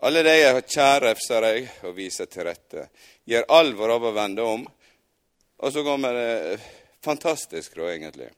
Alle 0.01 0.23
de 0.23 0.33
jeg 0.33 0.53
har 0.55 0.61
kjære, 0.63 0.99
refser 1.09 1.47
jeg 1.49 1.63
og 1.83 1.95
viser 1.97 2.29
til 2.31 2.47
rette. 2.47 2.87
Gjør 3.27 3.49
alvor 3.51 3.95
av 3.97 4.05
å 4.07 4.13
vende 4.15 4.45
om. 4.47 4.61
Og 5.59 5.73
så 5.75 5.83
kommer 5.83 6.15
det 6.15 6.59
fantastisk, 7.03 7.75
da, 7.75 7.89
egentlig. 7.91 8.29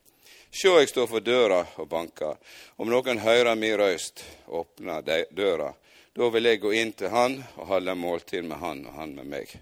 Sjå, 0.50 0.80
jeg 0.82 0.90
står 0.90 1.08
for 1.08 1.24
døra 1.24 1.62
og 1.80 1.88
banker. 1.88 2.40
Om 2.82 2.90
noen 2.90 3.22
hører 3.22 3.56
mi 3.56 3.70
røyst, 3.78 4.24
åpner 4.50 5.06
døra. 5.32 5.70
Da 6.18 6.28
vil 6.34 6.50
jeg 6.50 6.60
gå 6.60 6.74
inn 6.76 6.96
til 6.98 7.14
han 7.14 7.38
og 7.56 7.70
holde 7.70 7.96
måltid 7.96 8.44
med 8.50 8.60
han 8.60 8.82
og 8.90 8.98
han 8.98 9.14
med 9.16 9.30
meg. 9.32 9.54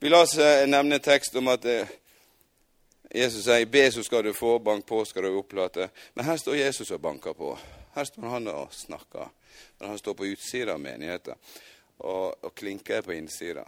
Vi 0.00 0.10
la 0.10 0.24
oss 0.24 0.34
nevne 0.66 0.98
en 0.98 1.04
tekst 1.04 1.36
om 1.38 1.52
at 1.52 1.68
eh, 1.68 1.92
Jesus 3.14 3.44
sier 3.44 3.66
'be, 3.66 3.92
så 3.92 4.02
skal 4.02 4.24
du 4.24 4.32
få', 4.32 4.58
'bank 4.58 4.86
på, 4.86 5.04
skal 5.04 5.22
du 5.22 5.42
opplate'. 5.42 5.88
Men 6.14 6.24
her 6.24 6.36
står 6.36 6.54
Jesus 6.54 6.90
og 6.90 7.00
banker 7.00 7.32
på. 7.32 7.58
Her 7.94 8.04
står 8.04 8.22
han 8.22 8.48
og 8.48 8.74
snakker. 8.74 9.30
Men 9.78 9.88
han 9.88 9.98
står 9.98 10.14
på 10.14 10.24
utsida 10.24 10.72
av 10.72 10.80
menigheten 10.80 11.34
og, 11.98 12.44
og 12.44 12.54
klinker 12.54 13.02
på 13.02 13.12
innsida. 13.12 13.62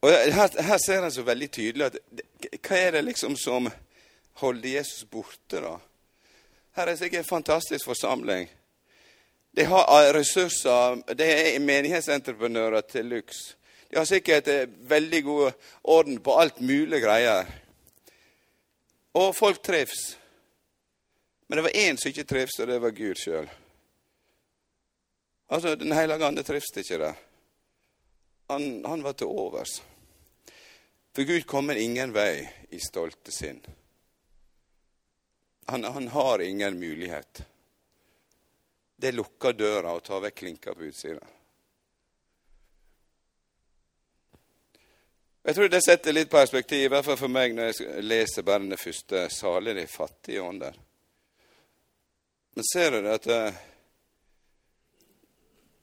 Og 0.00 0.10
her, 0.10 0.62
her 0.62 0.78
ser 0.78 1.04
en 1.04 1.12
så 1.12 1.22
veldig 1.22 1.50
tydelig 1.50 1.86
at 1.86 1.96
hva 2.60 2.76
er 2.76 2.92
det 2.92 3.04
liksom 3.06 3.36
som 3.36 3.70
holder 4.42 4.68
Jesus 4.68 5.08
borte, 5.08 5.62
da? 5.62 5.78
Her 6.76 6.86
er 6.92 7.00
sikkert 7.00 7.24
en 7.24 7.32
fantastisk 7.32 7.88
forsamling. 7.88 8.50
De 9.56 9.64
har 9.64 10.12
ressurser. 10.12 11.00
De 11.16 11.24
er 11.24 11.58
menighetsentreprenører 11.60 12.80
til 12.80 13.06
luxe. 13.06 13.56
De 13.92 13.98
har 14.00 14.06
sikkert 14.08 14.46
eh, 14.48 14.68
veldig 14.88 15.18
god 15.24 15.52
orden 15.82 16.20
på 16.24 16.32
alt 16.40 16.60
mulig 16.64 17.02
greier. 17.02 17.48
Og 19.12 19.34
folk 19.36 19.58
trives. 19.60 20.14
Men 21.46 21.58
det 21.58 21.64
var 21.66 21.76
én 21.76 21.98
som 22.00 22.08
ikke 22.08 22.24
trives, 22.24 22.56
og 22.56 22.70
det 22.70 22.78
var 22.80 22.94
Gud 22.96 23.20
sjøl. 23.20 23.50
Altså, 25.52 25.74
Den 25.76 25.92
hellige 25.92 26.24
ande 26.24 26.42
trives 26.42 26.72
ikke 26.72 27.02
der. 27.02 27.20
Han, 28.48 28.80
han 28.88 29.04
var 29.04 29.12
til 29.12 29.28
overs. 29.28 29.82
For 31.12 31.28
Gud 31.28 31.44
kommer 31.44 31.76
ingen 31.76 32.16
vei 32.16 32.48
i 32.72 32.80
stolte 32.80 33.32
sinn. 33.32 33.60
Han, 35.68 35.84
han, 35.84 36.08
har 36.08 36.40
ingen 36.40 36.80
mulighet. 36.80 37.44
Det 38.96 39.12
lukker 39.12 39.52
døra 39.52 39.92
og 39.92 40.04
tar 40.08 40.24
vekk 40.24 40.40
klinka 40.40 40.72
på 40.72 40.88
utsida. 40.88 41.28
Jeg 45.42 45.54
tror 45.54 45.68
det 45.68 45.82
setter 45.82 46.14
litt 46.14 46.30
perspektiv, 46.30 46.84
i 46.84 46.90
hvert 46.92 47.04
fall 47.04 47.18
for 47.18 47.32
meg, 47.32 47.56
når 47.56 47.72
jeg 47.72 48.04
leser 48.06 48.44
bare 48.46 48.62
den 48.62 48.78
første 48.78 49.24
'Salig 49.28 49.74
de 49.74 49.86
fattige 49.90 50.42
ånder'. 50.42 50.78
Men 52.54 52.64
ser 52.72 52.90
du 52.90 53.08
at 53.10 53.26
eh, 53.26 53.58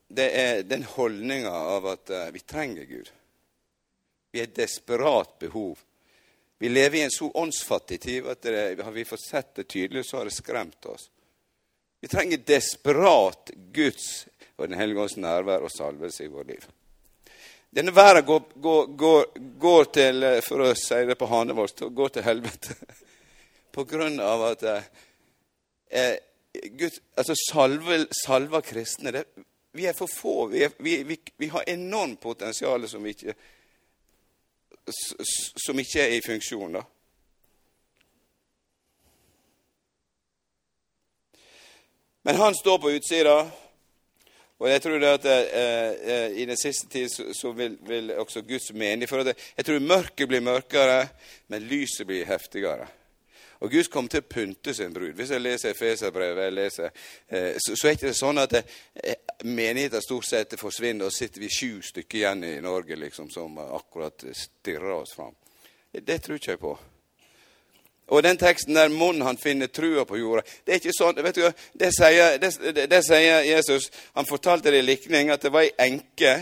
det 0.07 0.29
er 0.39 0.63
den 0.63 0.83
holdninga 0.83 1.51
av 1.51 1.87
at 1.91 2.09
eh, 2.09 2.31
vi 2.31 2.39
trenger 2.39 2.85
Gud? 2.85 3.11
Vi 4.31 4.39
har 4.39 4.47
et 4.47 4.55
desperat 4.55 5.39
behov. 5.39 5.79
Vi 6.57 6.69
lever 6.69 6.97
i 6.97 7.01
en 7.01 7.11
så 7.11 7.31
åndsfattig 7.31 8.01
tid 8.01 8.27
at 8.27 8.41
det, 8.41 8.83
har 8.83 8.91
vi 8.91 9.05
fått 9.05 9.27
sett 9.27 9.55
det 9.55 9.67
tydelig, 9.67 10.05
så 10.05 10.17
har 10.17 10.25
det 10.25 10.39
skremt 10.39 10.85
oss. 10.85 11.09
Vi 11.99 12.07
trenger 12.07 12.37
desperat 12.37 13.51
Guds 13.73 14.27
og 14.55 14.67
Den 14.69 14.79
hellige 14.79 15.01
ånds 15.01 15.17
nærvær 15.17 15.63
og 15.63 15.71
salvelse 15.71 16.23
i 16.23 16.31
vårt 16.31 16.47
liv. 16.47 16.63
Denne 17.75 17.91
verden 17.95 18.25
går, 18.25 18.41
går, 18.55 18.87
går, 18.97 19.25
går, 19.59 19.83
til, 19.93 20.25
for 20.47 20.65
å 20.65 20.71
si 20.77 21.03
det 21.05 21.17
på 21.19 21.29
hanevold, 21.29 21.83
går 21.93 22.15
til 22.15 22.25
helvete. 22.25 22.75
På 23.75 23.85
grunn 23.85 24.17
av 24.19 24.41
at 24.47 24.63
eh, 24.65 26.15
Gud, 26.73 26.95
altså 27.13 27.35
salve, 27.37 27.99
salve 28.25 28.63
kristne 28.65 29.13
det, 29.13 29.23
Vi 29.77 29.85
er 29.85 29.93
for 29.93 30.09
få. 30.09 30.47
Vi, 30.49 30.63
er, 30.65 30.73
vi, 30.81 31.03
vi, 31.05 31.19
vi 31.37 31.47
har 31.53 31.69
enormt 31.69 32.19
potensial 32.19 32.87
som 32.89 33.05
ikke 33.05 33.37
som 35.65 35.79
ikke 35.79 36.01
er 36.01 36.15
i 36.17 36.21
funksjon, 36.25 36.73
da. 36.73 36.81
Men 42.25 42.35
han 42.35 42.55
står 42.55 42.79
på 42.81 42.91
utsida. 42.97 43.35
Og 44.59 44.67
jeg 44.67 44.81
tror 44.83 44.99
det 44.99 45.11
at 45.15 45.25
eh, 45.31 45.91
eh, 46.13 46.37
i 46.41 46.45
den 46.45 46.57
siste 46.59 46.89
tid 46.91 47.07
så, 47.11 47.29
så 47.33 47.51
vil, 47.55 47.77
vil, 47.87 48.11
også 48.19 48.41
Guds 48.43 48.73
mening 48.73 49.07
For 49.09 49.23
det, 49.23 49.37
jeg 49.57 49.65
tror 49.65 49.79
mørket 49.79 50.27
blir 50.27 50.43
mørkere, 50.43 51.05
men 51.47 51.67
lyset 51.67 52.07
blir 52.07 52.27
heftigere. 52.27 52.89
Og 53.59 53.71
Gud 53.71 53.87
kommer 53.91 54.11
til 54.11 54.23
å 54.23 54.27
pynte 54.27 54.73
sin 54.75 54.93
brud. 54.95 55.15
Hvis 55.15 55.31
jeg 55.35 55.43
leser 55.43 55.73
Efeserbrevet, 55.73 56.59
eh, 57.27 57.55
så, 57.59 57.75
så 57.75 57.87
er 57.87 57.95
ikke 57.95 58.07
det 58.07 58.19
sånn 58.19 58.39
at 58.39 58.55
eh, 58.59 59.17
menigheten 59.47 60.03
stort 60.03 60.27
sett 60.27 60.59
forsvinner, 60.59 61.07
og 61.07 61.15
sitter 61.15 61.43
vi 61.43 61.51
sju 61.51 61.81
stykker 61.83 62.21
igjen 62.21 62.45
i 62.47 62.53
Norge 62.63 62.99
liksom, 62.99 63.31
som 63.31 63.59
akkurat 63.63 64.27
stirrer 64.35 64.95
oss 65.01 65.15
fram. 65.15 65.35
Det 65.91 66.21
tror 66.23 66.39
ikke 66.39 66.55
jeg 66.55 66.63
på. 66.63 66.77
Og 68.09 68.23
den 68.25 68.39
teksten 68.41 68.77
der 68.77 68.89
munnen 68.89 69.25
han 69.27 69.37
finner 69.37 69.69
trua 69.69 70.05
på 70.05 70.17
jorda 70.17 70.41
Det 70.65 70.73
er 70.73 70.79
ikke 70.81 70.95
sånn, 70.97 71.19
vet 71.23 71.37
du, 71.37 71.43
det 71.77 71.91
sier, 71.93 72.39
det, 72.41 72.49
det, 72.73 72.87
det 72.89 73.01
sier 73.05 73.43
Jesus. 73.45 73.89
Han 74.17 74.29
fortalte 74.29 74.73
det 74.73 74.81
i 74.81 74.87
likning 74.87 75.29
at 75.33 75.45
det 75.45 75.53
var 75.53 75.67
ei 75.67 75.91
enke. 75.91 76.33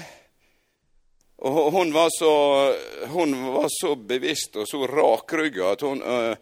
Og 1.38 1.72
hun 1.76 1.92
var, 1.94 2.10
så, 2.10 2.32
hun 3.12 3.36
var 3.54 3.68
så 3.70 3.96
bevisst 3.96 4.56
og 4.58 4.66
så 4.70 4.88
rakrygga 4.90 5.74
at 5.76 5.84
hun 5.86 6.02
uh, 6.02 6.34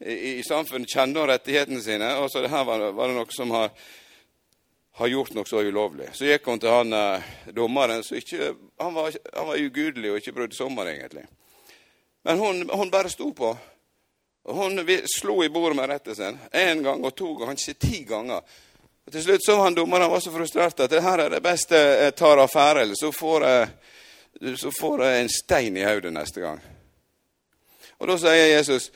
i, 0.00 0.38
i 0.38 0.42
samfunnet 0.46 0.88
kjente 0.88 1.26
rettighetene 1.28 1.82
sine. 1.84 2.14
Og 2.22 2.30
så 2.32 2.44
det 2.44 2.52
her 2.52 2.64
var, 2.64 2.86
var 2.96 3.10
det 3.10 3.18
noe 3.18 3.34
som 3.34 3.52
har, 3.52 3.74
har 5.02 5.10
gjort 5.12 5.34
noe 5.36 5.48
så 5.48 5.64
ulovlig. 5.66 6.12
Så 6.16 6.30
gikk 6.30 6.48
hun 6.48 6.62
til 6.62 6.72
han 6.72 6.94
uh, 6.94 7.34
dommeren. 7.52 8.04
så 8.06 8.16
ikke, 8.16 8.54
han, 8.80 8.94
var, 8.94 9.10
han 9.34 9.50
var 9.50 9.60
ugudelig 9.60 10.14
og 10.14 10.22
ikke 10.22 10.36
brydde 10.38 10.56
seg 10.56 10.70
om 10.70 10.80
henne, 10.80 10.94
egentlig. 10.96 11.26
Men 12.24 12.40
hun, 12.40 12.64
hun 12.72 12.94
bare 12.94 13.12
sto 13.12 13.28
på. 13.36 13.52
Og 14.48 14.54
Hun 14.56 14.80
slo 15.04 15.42
i 15.44 15.50
bordet 15.52 15.76
med 15.76 15.90
rettet 15.90 16.16
sin 16.16 16.38
én 16.52 16.82
gang 16.82 17.04
og 17.04 17.14
to 17.14 17.34
ganger, 17.34 17.52
kanskje 17.52 17.74
ti 17.74 18.04
ganger. 18.08 18.40
Og 19.06 19.12
Til 19.12 19.22
slutt 19.22 19.44
så 19.44 19.56
var 19.56 19.64
han 19.64 19.74
dommeren 19.76 20.10
var 20.10 20.20
så 20.20 20.32
frustrert 20.32 20.80
at 20.80 20.90
det 20.90 21.02
her 21.04 21.18
er 21.18 21.30
det 21.30 21.42
beste 21.44 21.76
jeg 21.76 22.14
tar 22.16 22.40
affære, 22.40 22.82
eller 22.82 22.96
så 22.96 23.12
får 23.12 23.44
jeg, 23.44 23.68
så 24.56 24.72
får 24.80 25.04
jeg 25.04 25.20
en 25.20 25.30
stein 25.32 25.76
i 25.76 25.84
hodet 25.84 26.12
neste 26.12 26.40
gang. 26.40 26.62
Og 27.98 28.08
Da 28.08 28.16
sier 28.18 28.56
Jesus 28.56 28.90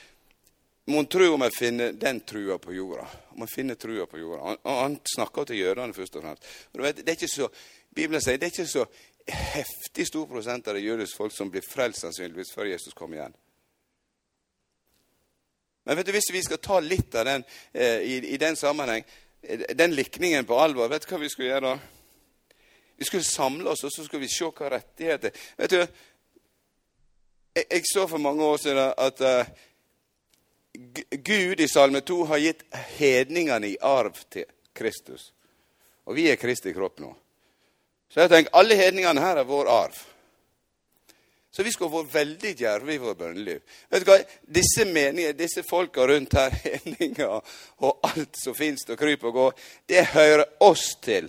Mon 0.84 1.06
tro 1.06 1.28
om 1.34 1.44
jeg 1.46 1.54
finner 1.54 1.92
den 1.94 2.20
trua 2.26 2.56
på 2.58 2.72
jorda. 2.74 3.04
Om 3.36 3.44
jeg 3.44 3.52
finner 3.54 3.74
trua 3.78 4.06
på 4.06 4.18
jorda. 4.18 4.40
Han, 4.42 4.56
han 4.64 4.96
snakker 5.14 5.44
til 5.44 5.60
jødene 5.60 5.94
først 5.94 6.16
og 6.16 6.24
fremst. 6.24 6.48
Og 6.74 6.82
vet, 6.82 6.96
det 6.96 7.12
er 7.12 7.20
ikke 7.20 7.28
så, 7.30 7.46
Bibelen 7.94 8.24
sier 8.24 8.40
det 8.40 8.48
er 8.48 8.54
ikke 8.56 8.66
så 8.66 8.86
heftig 9.30 10.08
stor 10.08 10.26
prosent 10.26 10.66
av 10.66 10.74
det 10.74 10.82
jødiske 10.82 11.16
folk 11.16 11.36
som 11.36 11.52
blir 11.52 11.62
frelst 11.62 12.02
sannsynligvis 12.02 12.50
før 12.56 12.72
Jesus 12.72 12.98
kommer 12.98 13.20
igjen. 13.20 13.36
Men 15.84 15.98
vet 15.98 16.06
du, 16.06 16.12
hvis 16.14 16.30
vi 16.32 16.42
skal 16.44 16.60
ta 16.62 16.78
litt 16.80 17.14
av 17.18 17.26
den 17.26 17.44
eh, 17.72 17.98
i, 18.06 18.18
i, 18.34 18.38
den 18.38 18.56
sammenheng, 18.56 19.04
eh, 19.42 19.66
den 19.74 19.94
likningen 19.94 20.46
på 20.46 20.58
alvor, 20.58 20.90
vet 20.92 21.06
du 21.06 21.10
hva 21.10 21.20
vi 21.22 21.30
skulle 21.32 21.50
gjøre 21.50 21.72
da? 21.72 22.56
Vi 23.02 23.08
skulle 23.08 23.26
samle 23.26 23.70
oss, 23.72 23.82
og 23.84 23.90
så 23.90 24.04
skulle 24.06 24.22
vi 24.22 24.30
se 24.30 24.46
hva 24.46 24.68
rettigheter 24.76 25.34
Vet 25.58 25.74
du, 25.74 25.80
jeg, 27.56 27.66
jeg 27.66 27.88
så 27.90 28.06
for 28.08 28.22
mange 28.22 28.44
år 28.46 28.60
siden 28.62 28.92
at 28.96 29.24
uh, 29.26 29.48
Gud 31.10 31.60
i 31.60 31.68
Salme 31.68 32.00
2 32.00 32.18
har 32.30 32.44
gitt 32.44 32.62
hedningene 32.96 33.72
i 33.72 33.80
arv 33.82 34.16
til 34.30 34.46
Kristus. 34.72 35.32
Og 36.06 36.16
vi 36.16 36.30
er 36.30 36.40
Kristi 36.40 36.72
kropp 36.72 37.02
nå. 37.02 37.10
Så 38.12 38.22
jeg 38.22 38.32
tenker, 38.32 38.54
alle 38.56 38.76
hedningene 38.76 39.20
her 39.20 39.40
er 39.42 39.48
vår 39.48 39.68
arv. 39.72 39.98
Så 41.52 41.62
vi 41.62 41.72
skal 41.72 41.90
være 41.92 42.08
veldig 42.12 42.54
djerve 42.56 42.94
i 42.94 43.00
vårt 43.00 43.18
bønneliv. 43.18 43.60
Disse 44.48 44.86
meningene, 44.88 45.34
disse 45.36 45.60
folka 45.68 46.06
rundt 46.08 46.32
her, 46.38 46.54
hedninger 46.64 47.28
og 47.84 48.08
alt 48.08 48.38
som 48.40 48.56
fins 48.56 48.86
og 48.88 48.96
kryper 48.98 49.28
og 49.28 49.36
går, 49.36 49.58
det 49.88 50.06
hører 50.14 50.44
oss 50.64 50.94
til 51.04 51.28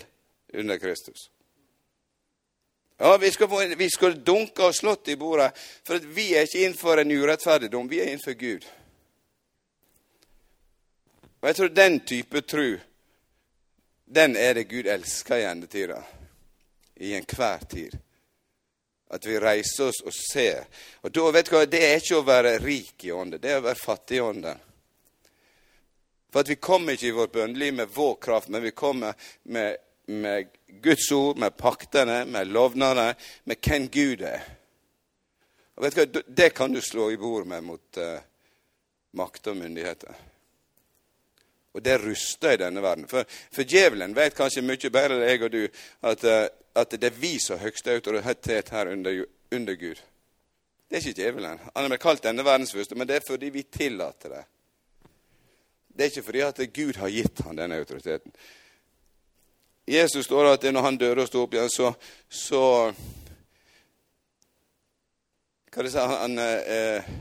under 0.53 0.79
Kristus. 0.79 1.27
Ja, 2.97 3.17
Vi 3.17 3.31
skal, 3.31 3.75
vi 3.77 3.89
skal 3.89 4.15
dunke 4.23 4.63
og 4.63 4.75
slått 4.75 5.11
i 5.11 5.17
bordet, 5.19 5.51
for 5.83 5.99
vi 5.99 6.29
er 6.37 6.47
ikke 6.47 6.63
innenfor 6.63 7.01
en 7.01 7.11
urettferdigdom. 7.11 7.89
Vi 7.89 7.99
er 7.99 8.13
innenfor 8.13 8.37
Gud. 8.39 8.69
Og 11.41 11.49
jeg 11.49 11.55
tror 11.55 11.67
den 11.75 11.99
type 12.07 12.41
tru, 12.41 12.77
den 14.15 14.37
er 14.39 14.53
det 14.53 14.69
Gud 14.69 14.87
elsker 14.87 15.35
i 15.35 15.49
endetida. 15.51 15.99
I 16.95 17.15
enhver 17.17 17.67
tid. 17.67 17.97
At 19.13 19.25
vi 19.29 19.37
reiser 19.39 19.91
oss 19.91 20.01
og 20.01 20.13
ser. 20.15 20.65
Og 21.05 21.13
da, 21.13 21.25
vet 21.35 21.49
du 21.49 21.53
hva, 21.53 21.65
Det 21.69 21.81
er 21.85 21.99
ikke 22.01 22.21
å 22.21 22.25
være 22.25 22.57
rik 22.63 23.05
i 23.05 23.11
ånden, 23.13 23.41
det 23.41 23.51
er 23.51 23.61
å 23.61 23.67
være 23.67 23.81
fattig 23.81 24.17
i 24.17 24.23
ånden. 24.25 24.63
For 26.33 26.41
at 26.41 26.49
vi 26.49 26.57
kommer 26.57 26.97
ikke 26.97 27.11
i 27.11 27.13
vårt 27.13 27.31
bønneliv 27.35 27.75
med 27.77 27.93
vår 27.93 28.15
kraft, 28.25 28.49
men 28.49 28.63
vi 28.63 28.71
kommer 28.73 29.13
med, 29.53 29.77
med 30.09 30.49
Guds 30.81 31.11
ord, 31.13 31.37
med 31.37 31.53
paktene, 31.57 32.23
med 32.25 32.49
lovnadene, 32.49 33.13
med 33.45 33.61
hvem 33.61 33.85
Gud 33.93 34.25
er. 34.25 34.47
Og 35.77 35.85
vet 35.85 35.95
du 35.95 36.01
hva, 36.01 36.23
Det 36.27 36.49
kan 36.57 36.73
du 36.73 36.81
slå 36.81 37.11
i 37.13 37.19
bord 37.21 37.45
med 37.49 37.63
mot 37.63 38.01
uh, 38.01 38.17
makt 39.13 39.51
og 39.53 39.59
myndigheter. 39.61 40.17
Og 41.73 41.85
det 41.85 41.99
ruster 42.01 42.53
i 42.53 42.61
denne 42.61 42.81
verden. 42.81 43.05
For, 43.09 43.29
for 43.53 43.69
djevelen 43.69 44.17
vet 44.17 44.37
kanskje 44.37 44.65
mye 44.65 44.93
bedre 44.93 45.19
enn 45.19 45.29
jeg 45.29 45.45
og 45.45 45.53
du 45.53 45.61
at, 46.09 46.25
uh, 46.25 46.49
at 46.75 46.91
det 46.91 47.03
er 47.03 47.19
vi 47.19 47.37
som 47.39 47.57
har 47.57 47.67
høyeste 47.67 47.93
autoritet 47.93 48.69
her 48.73 48.89
under, 48.91 49.25
under, 49.51 49.75
Gud. 49.75 50.01
Det 50.89 50.97
er 50.97 51.05
ikke 51.05 51.21
djevelen. 51.21 51.61
Han 51.75 51.91
er 51.91 52.01
kalt 52.01 52.23
denne 52.25 52.45
verdens 52.45 52.73
første, 52.73 52.95
men 52.95 53.07
det 53.07 53.19
er 53.19 53.27
fordi 53.27 53.49
vi 53.53 53.63
tillater 53.63 54.37
det. 54.37 54.43
Det 55.93 56.05
er 56.05 56.11
ikke 56.11 56.25
fordi 56.25 56.41
at 56.41 56.61
Gud 56.73 56.97
har 56.97 57.13
gitt 57.13 57.41
han 57.45 57.57
denne 57.57 57.77
autoriteten. 57.77 58.33
Jesus 59.87 60.25
står 60.25 60.53
at 60.53 60.65
når 60.73 60.81
han 60.81 60.97
dør 60.97 61.21
og 61.21 61.27
står 61.27 61.45
opp 61.45 61.53
igjen, 61.53 61.69
så, 61.69 61.91
så 62.29 62.63
Hva 65.73 65.83
det 65.83 65.91
sa 65.91 66.05
han? 66.07 66.37
Eh, 66.39 67.13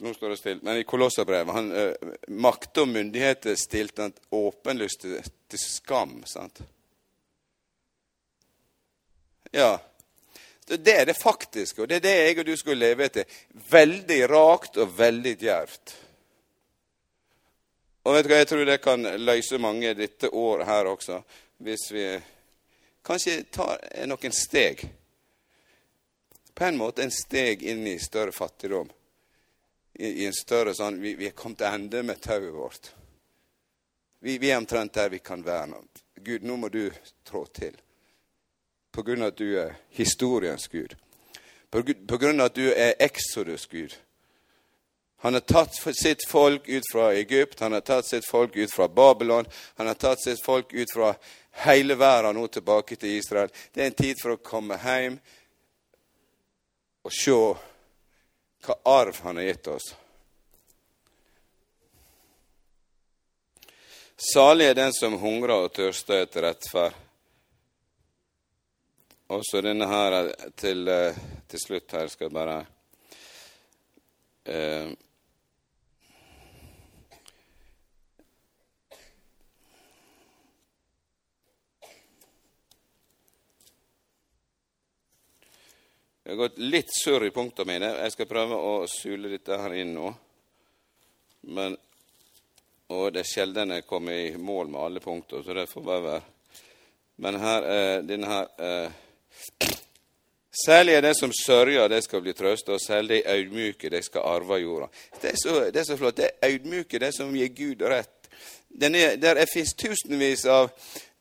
nå 0.00 0.12
står 0.16 0.32
det 0.32 0.38
stille. 0.40 0.64
Men 0.64 0.80
i 0.80 0.86
Kolosserbrevet 0.88 1.54
han, 1.54 1.72
eh, 1.76 2.14
Makt 2.28 2.80
og 2.82 2.88
myndigheter 2.88 3.56
stilte 3.60 4.08
han 4.08 4.14
åpenlyst 4.32 5.04
til, 5.04 5.18
til 5.48 5.60
skam. 5.60 6.22
sant? 6.26 6.64
Ja. 9.54 9.80
Det 10.66 10.92
er 10.92 11.06
det 11.06 11.14
faktiske, 11.14 11.82
og 11.82 11.88
det 11.88 12.00
er 12.00 12.06
det 12.06 12.14
jeg 12.14 12.38
og 12.40 12.46
du 12.48 12.56
skulle 12.56 12.80
leve 12.80 13.04
etter. 13.06 13.28
Veldig 13.70 14.18
rakt 14.32 14.78
og 14.80 14.96
veldig 14.96 15.34
djervt. 15.38 15.92
Og 18.04 18.16
vet 18.16 18.26
du 18.26 18.32
hva, 18.32 18.40
jeg 18.40 18.48
tror 18.50 18.64
det 18.68 18.80
kan 18.84 19.10
løse 19.20 19.60
mange 19.60 19.92
dette 19.96 20.32
året 20.32 20.66
her 20.68 20.90
også, 20.90 21.20
hvis 21.64 21.86
vi 21.92 22.08
kanskje 23.06 23.36
tar 23.52 23.78
noen 24.08 24.34
steg. 24.34 24.82
På 26.54 26.66
en 26.66 26.80
måte 26.80 27.04
en 27.04 27.14
steg 27.14 27.62
inn 27.62 27.86
i 27.86 27.98
større 28.02 28.32
fattigdom. 28.34 28.90
I, 29.94 30.24
i 30.24 30.26
en 30.26 30.34
større 30.34 30.74
sånn 30.74 30.96
Vi, 30.98 31.14
vi 31.14 31.28
er 31.30 31.38
kommet 31.38 31.60
til 31.62 31.70
ende 31.70 32.02
med 32.02 32.18
tauet 32.24 32.50
vårt. 32.50 32.90
Vi, 34.18 34.40
vi 34.42 34.50
er 34.50 34.58
omtrent 34.58 34.96
der 34.96 35.12
vi 35.12 35.22
kan 35.22 35.44
være. 35.44 35.84
Gud, 36.24 36.42
nå 36.42 36.56
må 36.58 36.72
du 36.72 36.88
trå 37.22 37.46
til 37.54 37.76
av 38.98 39.26
at 39.26 39.36
du 39.36 39.58
er 39.58 39.76
historiens 39.90 40.68
Gud. 40.68 40.94
Av 41.74 42.40
at 42.40 42.54
du 42.54 42.66
er 42.72 42.94
Exodus 42.98 43.66
Gud. 43.66 43.94
Han 45.24 45.34
har 45.34 45.40
tatt 45.40 45.74
sitt 45.96 46.26
folk 46.28 46.68
ut 46.68 46.84
fra 46.92 47.12
Egypt, 47.14 47.60
han 47.60 47.72
har 47.72 47.80
tatt 47.80 48.06
sitt 48.06 48.26
folk 48.28 48.56
ut 48.56 48.72
fra 48.72 48.88
Babylon. 48.88 49.46
Han 49.76 49.86
har 49.86 49.94
tatt 49.94 50.20
sitt 50.20 50.44
folk 50.44 50.72
ut 50.72 50.92
fra 50.92 51.14
hele 51.64 51.94
verden 51.94 52.36
nå 52.36 52.46
tilbake 52.46 52.96
til 52.96 53.16
Israel. 53.18 53.48
Det 53.72 53.82
er 53.82 53.86
en 53.86 53.96
tid 54.02 54.20
for 54.20 54.34
å 54.34 54.42
komme 54.44 54.76
hjem 54.82 55.16
og 57.04 57.12
se 57.12 57.38
hva 58.64 58.76
arv 58.84 59.20
han 59.24 59.40
har 59.40 59.48
gitt 59.48 59.70
oss. 59.72 59.94
Salig 64.16 64.68
er 64.68 64.76
den 64.76 64.92
som 64.92 65.16
hungrer 65.20 65.66
og 65.66 65.72
tørster 65.72 66.22
etter 66.26 66.46
rettferd 66.50 67.03
og 69.34 69.42
så 69.42 69.60
denne 69.60 69.86
her 69.90 70.14
til, 70.54 70.88
eh, 70.88 71.16
til, 71.50 71.58
slutt 71.58 71.92
her 71.96 72.10
skal 72.12 72.28
jeg 72.28 72.34
bare 72.34 72.58
eh, 74.46 74.92
Jeg 86.24 86.32
har 86.32 86.40
gått 86.40 86.60
litt 86.62 86.88
surr 86.88 87.26
i 87.26 87.32
punktene 87.34 87.68
mine. 87.68 87.88
Jeg 88.00 88.12
skal 88.14 88.28
prøve 88.30 88.56
å 88.56 88.86
sule 88.88 89.28
dette 89.28 89.58
her 89.60 89.74
inn 89.76 89.90
nå. 89.92 90.12
Men, 91.52 91.74
og 92.96 93.10
det 93.12 93.20
er 93.20 93.28
sjelden 93.28 93.74
jeg 93.76 93.84
kommer 93.84 94.16
i 94.16 94.30
mål 94.40 94.70
med 94.72 94.80
alle 94.80 95.02
punkter, 95.04 95.42
så 95.44 95.58
det 95.58 95.66
får 95.68 95.84
bare 95.84 96.04
være. 96.06 96.22
Men 97.26 97.36
her, 97.42 97.68
eh, 97.74 97.98
denne 98.08 98.30
her 98.30 98.48
eh, 98.56 99.03
Særlig 100.54 100.94
er 100.94 101.00
det 101.02 101.16
som 101.18 101.32
sørger, 101.34 101.88
det 101.88 102.04
skal 102.04 102.22
bli 102.22 102.32
trøst, 102.32 102.68
og 102.70 102.80
særlig 102.80 103.24
de 103.24 103.30
audmjuke, 103.30 103.90
de 103.90 104.02
skal 104.02 104.22
arve 104.22 104.60
jorda. 104.62 104.86
Det 105.22 105.32
er, 105.32 105.38
så, 105.42 105.54
det 105.74 105.80
er 105.80 105.88
så 105.88 105.96
flott. 105.98 106.16
Det 106.16 106.28
er 106.28 106.52
audmyke, 106.52 107.00
det 107.02 107.10
som 107.16 107.34
gir 107.34 107.50
Gud 107.56 107.82
rett. 107.82 108.28
er, 108.80 109.16
der 109.16 109.46
fins 109.50 109.74
tusenvis 109.74 110.44
av 110.46 110.70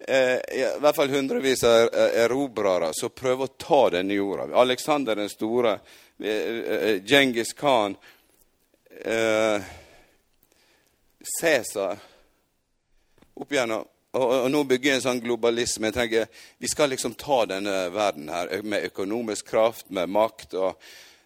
eh, 0.07 0.38
i 0.38 0.61
hvert 0.80 0.95
fall 0.95 1.09
hundrevis 1.09 1.64
av 1.66 1.89
erobrere 1.93 2.91
som 2.93 3.09
prøver 3.09 3.49
å 3.49 3.55
ta 3.57 3.82
denne 3.97 4.14
jorda. 4.14 4.51
Alexander 4.53 5.16
den 5.16 5.30
store, 5.30 5.80
eh, 6.22 7.01
Djengis 7.01 7.55
Khan, 7.57 7.97
eh, 9.01 9.61
Cæsar 11.39 11.97
opp 13.34 13.51
igjennom. 13.51 13.88
Og, 14.14 14.24
og, 14.24 14.51
nå 14.53 14.61
bygger 14.70 14.91
jeg 14.91 14.99
en 14.99 15.05
sånn 15.07 15.22
globalisme. 15.24 15.89
Jeg 15.89 15.95
tenker, 15.97 16.43
Vi 16.61 16.70
skal 16.70 16.91
liksom 16.93 17.16
ta 17.18 17.43
denne 17.49 17.88
verden 17.93 18.30
her 18.30 18.51
med 18.61 18.86
økonomisk 18.91 19.49
kraft, 19.49 19.89
med 19.89 20.09
makt. 20.09 20.53
og 20.53 20.78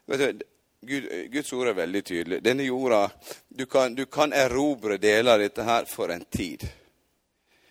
vet 0.08 0.40
du, 0.40 0.46
Gud, 0.88 1.08
Guds 1.34 1.54
ord 1.54 1.68
er 1.68 1.74
veldig 1.74 2.04
tydelig. 2.06 2.42
Denne 2.44 2.64
jorda 2.64 3.10
Du 3.48 3.66
kan, 3.66 3.96
du 3.96 4.06
kan 4.06 4.34
erobre 4.34 4.98
deler 4.98 5.34
av 5.34 5.40
dette 5.40 5.64
her 5.64 5.86
for 5.90 6.12
en 6.14 6.24
tid. 6.32 6.64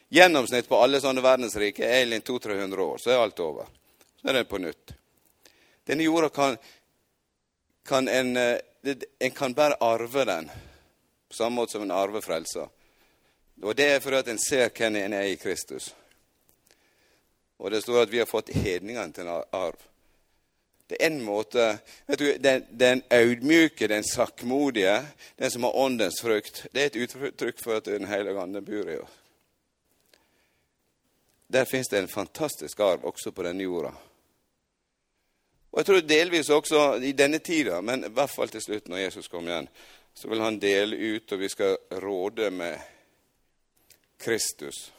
Gjennomsnitt 0.09 0.69
på 0.69 0.79
alle 0.79 1.01
sånne 1.01 1.23
verdensrike 1.25 1.87
er 1.87 2.07
200-300 2.07 2.79
år, 2.79 2.99
så 2.99 3.11
er 3.11 3.23
alt 3.23 3.41
over. 3.41 3.67
Så 4.21 4.29
er 4.29 4.39
det 4.39 4.49
på 4.51 4.59
nytt. 4.59 4.93
Denne 5.87 6.05
jorda 6.05 6.29
kan, 6.29 6.57
kan 7.87 8.09
en, 8.09 8.37
eh, 8.37 8.97
en 9.19 9.31
kan 9.31 9.55
bare 9.55 9.79
arve 9.81 10.25
den, 10.25 10.51
på 11.29 11.35
samme 11.35 11.63
måte 11.63 11.73
som 11.73 11.83
en 11.83 11.95
arver 11.95 12.21
frelsa. 12.21 12.69
Og 13.63 13.77
det 13.77 13.87
er 13.91 14.01
fordi 14.01 14.17
at 14.17 14.29
en 14.29 14.39
ser 14.39 14.69
hvem 14.69 14.97
en 14.97 15.13
er 15.17 15.31
i 15.33 15.39
Kristus. 15.41 15.95
Og 17.59 17.71
det 17.71 17.83
står 17.83 18.03
at 18.03 18.13
vi 18.13 18.19
har 18.21 18.29
fått 18.29 18.53
hedningene 18.53 19.13
til 19.13 19.25
en 19.25 19.43
arv. 19.53 19.79
Det 20.87 20.99
er 21.01 21.07
en 21.07 21.23
måte 21.25 21.79
vet 22.07 22.19
du, 22.19 22.27
Den, 22.39 22.67
den 22.71 23.03
audmyke, 23.11 23.89
den 23.89 24.05
sakkmodige, 24.05 25.01
den 25.39 25.51
som 25.51 25.63
har 25.63 25.77
åndens 25.77 26.21
frukt, 26.23 26.67
det 26.73 26.83
er 26.83 26.87
et 26.87 26.97
uttrykk 26.97 27.63
for 27.63 27.77
at 27.77 27.85
Den 27.85 28.07
hellige 28.07 28.41
ande 28.41 28.63
bor 28.63 28.91
i 28.91 28.99
oss. 28.99 29.23
Der 31.49 31.65
fins 31.65 31.89
det 31.89 31.99
en 31.99 32.09
fantastisk 32.09 32.81
arv 32.81 33.05
også 33.05 33.31
på 33.31 33.43
denne 33.43 33.63
jorda. 33.63 33.93
Og 35.73 35.79
jeg 35.79 35.87
tror 35.87 36.01
delvis 36.01 36.51
også 36.51 36.95
i 37.05 37.13
denne 37.13 37.39
tida, 37.39 37.81
men 37.81 38.05
i 38.05 38.09
hvert 38.09 38.31
fall 38.31 38.49
til 38.49 38.63
slutt, 38.63 38.89
når 38.89 38.97
Jesus 38.97 39.29
kommer 39.29 39.53
igjen, 39.53 39.69
så 40.15 40.29
vil 40.29 40.41
han 40.41 40.59
dele 40.59 40.97
ut, 40.97 41.33
og 41.33 41.39
vi 41.39 41.49
skal 41.49 41.77
råde 42.03 42.51
med 42.51 42.79
Kristus. 44.19 44.93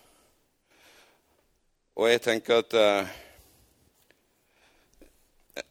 Og 1.95 2.09
jeg 2.09 2.21
tenker 2.21 2.61
at 2.61 2.73
uh, 2.73 3.07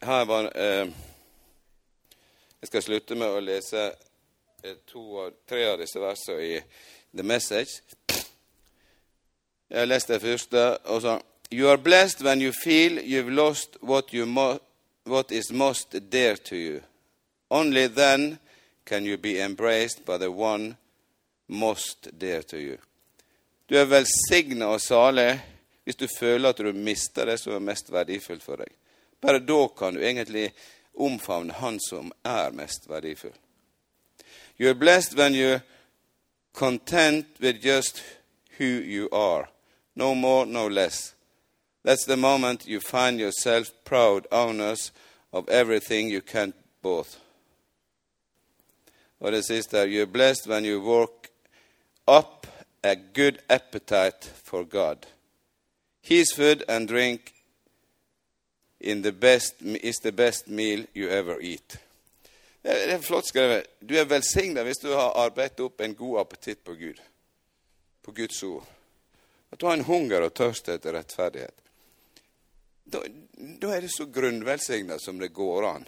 her 0.02 0.24
var 0.24 0.50
uh, 0.50 0.92
Jeg 2.60 2.68
skal 2.68 2.82
slutte 2.82 3.14
med 3.14 3.30
å 3.30 3.40
lese 3.40 3.82
to, 4.90 5.30
tre 5.46 5.66
av 5.70 5.78
disse 5.78 6.00
versene 6.02 6.42
i 6.42 6.56
The 7.14 7.22
Message. 7.22 7.82
Jeg 9.70 9.78
har 9.78 9.86
lest 9.86 10.08
det 10.08 10.20
første. 10.20 10.78
og 10.84 11.02
så 11.02 11.20
You 11.52 11.68
are 11.68 11.78
blessed 11.78 12.24
when 12.24 12.42
you 12.42 12.52
feel 12.52 12.98
you've 12.98 13.30
lost 13.30 13.76
what, 13.80 14.12
you 14.12 14.26
mo 14.26 14.58
what 15.04 15.30
is 15.30 15.52
most 15.52 15.94
dear 16.10 16.36
to 16.36 16.56
you. 16.56 16.80
Only 17.50 17.86
then 17.86 18.38
can 18.84 19.04
you 19.04 19.16
be 19.16 19.38
embraced 19.38 20.04
by 20.04 20.18
the 20.18 20.30
one 20.30 20.76
most 21.48 22.08
dear 22.18 22.42
to 22.42 22.56
you. 22.56 22.78
Du 23.66 23.76
er 23.78 23.88
velsigna 23.90 24.68
og 24.70 24.80
salig 24.80 25.40
hvis 25.84 25.98
du 25.98 26.06
føler 26.10 26.50
at 26.50 26.58
du 26.62 26.72
mister 26.72 27.26
det 27.26 27.38
som 27.40 27.54
er 27.54 27.62
mest 27.62 27.90
verdifullt 27.90 28.42
for 28.42 28.62
deg. 28.62 28.70
Bare 29.22 29.42
da 29.42 29.66
kan 29.78 29.94
du 29.94 30.02
egentlig 30.02 30.52
omfavne 30.94 31.52
Han 31.52 31.78
som 31.80 32.12
er 32.24 32.54
mest 32.54 32.88
verdifull. 32.88 33.34
You 34.58 34.68
are 34.68 34.74
blessed 34.74 35.18
when 35.18 35.34
you're 35.34 35.62
content 36.52 37.26
with 37.40 37.64
just 37.64 38.02
who 38.58 38.64
you 38.64 39.08
are. 39.12 39.48
No 39.94 40.14
more, 40.14 40.46
no 40.46 40.68
less. 40.68 41.14
That's 41.84 42.06
the 42.06 42.16
moment 42.16 42.66
you 42.66 42.80
find 42.80 43.20
yourself 43.20 43.70
proud 43.84 44.26
owners 44.30 44.92
of 45.32 45.48
everything 45.48 46.08
you 46.08 46.20
can't 46.20 46.54
both. 46.82 47.18
Og 49.20 49.32
det 49.32 49.44
siste 49.44 49.78
er 49.78 49.86
You're 49.86 50.12
blessed 50.12 50.46
when 50.46 50.64
you 50.64 50.80
work 50.80 51.28
up 52.06 52.46
a 52.82 52.94
good 52.94 53.38
appetite 53.48 54.30
for 54.44 54.64
God. 54.64 55.06
His 56.02 56.32
food 56.32 56.62
and 56.68 56.88
drink 56.88 57.32
in 58.80 59.02
the 59.02 59.12
best, 59.12 59.54
is 59.62 59.96
the 59.96 60.12
best 60.12 60.48
meal 60.48 60.84
you 60.94 61.08
ever 61.08 61.40
eat. 61.40 61.78
Det 62.62 62.92
er 62.92 62.98
flott 62.98 63.28
skrevet. 63.28 63.66
Du 63.80 63.94
er 63.94 64.08
velsigna 64.10 64.64
hvis 64.66 64.80
du 64.82 64.88
har 64.90 65.14
arbeidet 65.14 65.60
opp 65.62 65.80
en 65.80 65.94
god 65.94 66.20
appetitt 66.20 66.64
på 66.64 66.74
Gud, 66.74 66.98
på 68.02 68.12
Guds 68.12 68.42
ord. 68.42 68.64
At 69.50 69.60
du 69.60 69.66
har 69.66 69.76
en 69.78 69.86
hunger 69.86 70.26
og 70.26 70.34
tørst 70.34 70.68
etter 70.68 70.96
rettferdighet. 70.98 71.54
Da, 72.84 73.02
da 73.62 73.70
er 73.74 73.86
det 73.86 73.92
så 73.94 74.08
grunnvelsigna 74.10 74.98
som 74.98 75.18
det 75.22 75.30
går 75.34 75.68
an. 75.68 75.86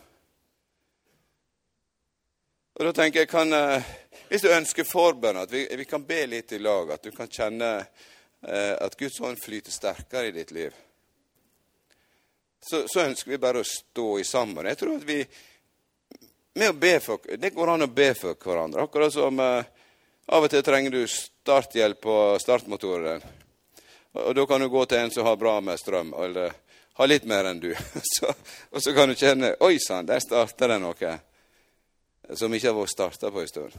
Og 2.79 2.85
da 2.87 2.93
tenker 2.93 3.25
jeg, 3.25 3.29
kan, 3.29 3.53
eh, 3.53 3.83
Hvis 4.29 4.43
du 4.43 4.53
ønsker 4.53 4.85
forbønn, 4.85 5.37
at 5.37 5.51
vi, 5.51 5.65
vi, 5.77 5.85
kan 5.85 6.05
be 6.07 6.27
litt 6.27 6.53
i 6.53 6.59
lag, 6.59 6.91
at 6.93 7.03
du 7.03 7.11
kan 7.11 7.27
kjenne 7.27 7.71
eh, 7.79 8.75
at 8.79 8.97
Guds 8.99 9.21
ånd 9.21 9.39
flyter 9.41 9.73
sterkere 9.73 10.29
i 10.29 10.35
ditt 10.37 10.51
liv, 10.53 10.75
så, 12.61 12.85
så, 12.87 13.07
ønsker 13.07 13.31
vi 13.31 13.39
bare 13.41 13.63
å 13.63 13.67
stå 13.67 14.19
i 14.21 14.25
sammen. 14.25 14.67
Jeg 14.69 14.79
tror 14.79 14.99
at 14.99 15.07
vi 15.09 15.19
med 16.59 16.71
å 16.71 16.77
be 16.79 16.93
for, 17.01 17.25
Det 17.37 17.51
går 17.55 17.73
an 17.73 17.87
å 17.87 17.91
be 17.91 18.13
for 18.15 18.39
hverandre. 18.39 18.85
Akkurat 18.85 19.13
som 19.13 19.41
eh, 19.41 19.71
av 20.29 20.45
og 20.45 20.53
til 20.53 20.63
trenger 20.63 20.95
du 20.95 21.03
starthjelp 21.09 22.01
på 22.05 22.17
startmotoren 22.43 23.09
din. 23.09 23.39
Og 24.23 24.35
da 24.37 24.45
kan 24.47 24.61
du 24.61 24.69
gå 24.69 24.85
til 24.87 25.03
en 25.03 25.11
som 25.15 25.27
har 25.27 25.41
bra 25.41 25.57
med 25.61 25.81
strøm, 25.81 26.13
eller 26.15 26.53
har 27.01 27.11
litt 27.11 27.27
mer 27.27 27.49
enn 27.49 27.63
du. 27.63 27.73
Så, 28.15 28.31
og 28.71 28.83
så 28.83 28.95
kan 28.95 29.09
du 29.09 29.19
kjenne 29.19 29.57
Oi 29.67 29.79
sann, 29.83 30.07
der 30.07 30.23
starter 30.23 30.75
det 30.75 30.79
noe 30.83 31.19
som 32.37 32.53
ikke 32.55 32.69
har 32.69 32.77
vært 32.77 32.93
starta 32.93 33.31
på 33.33 33.41
en 33.41 33.49
stund. 33.49 33.79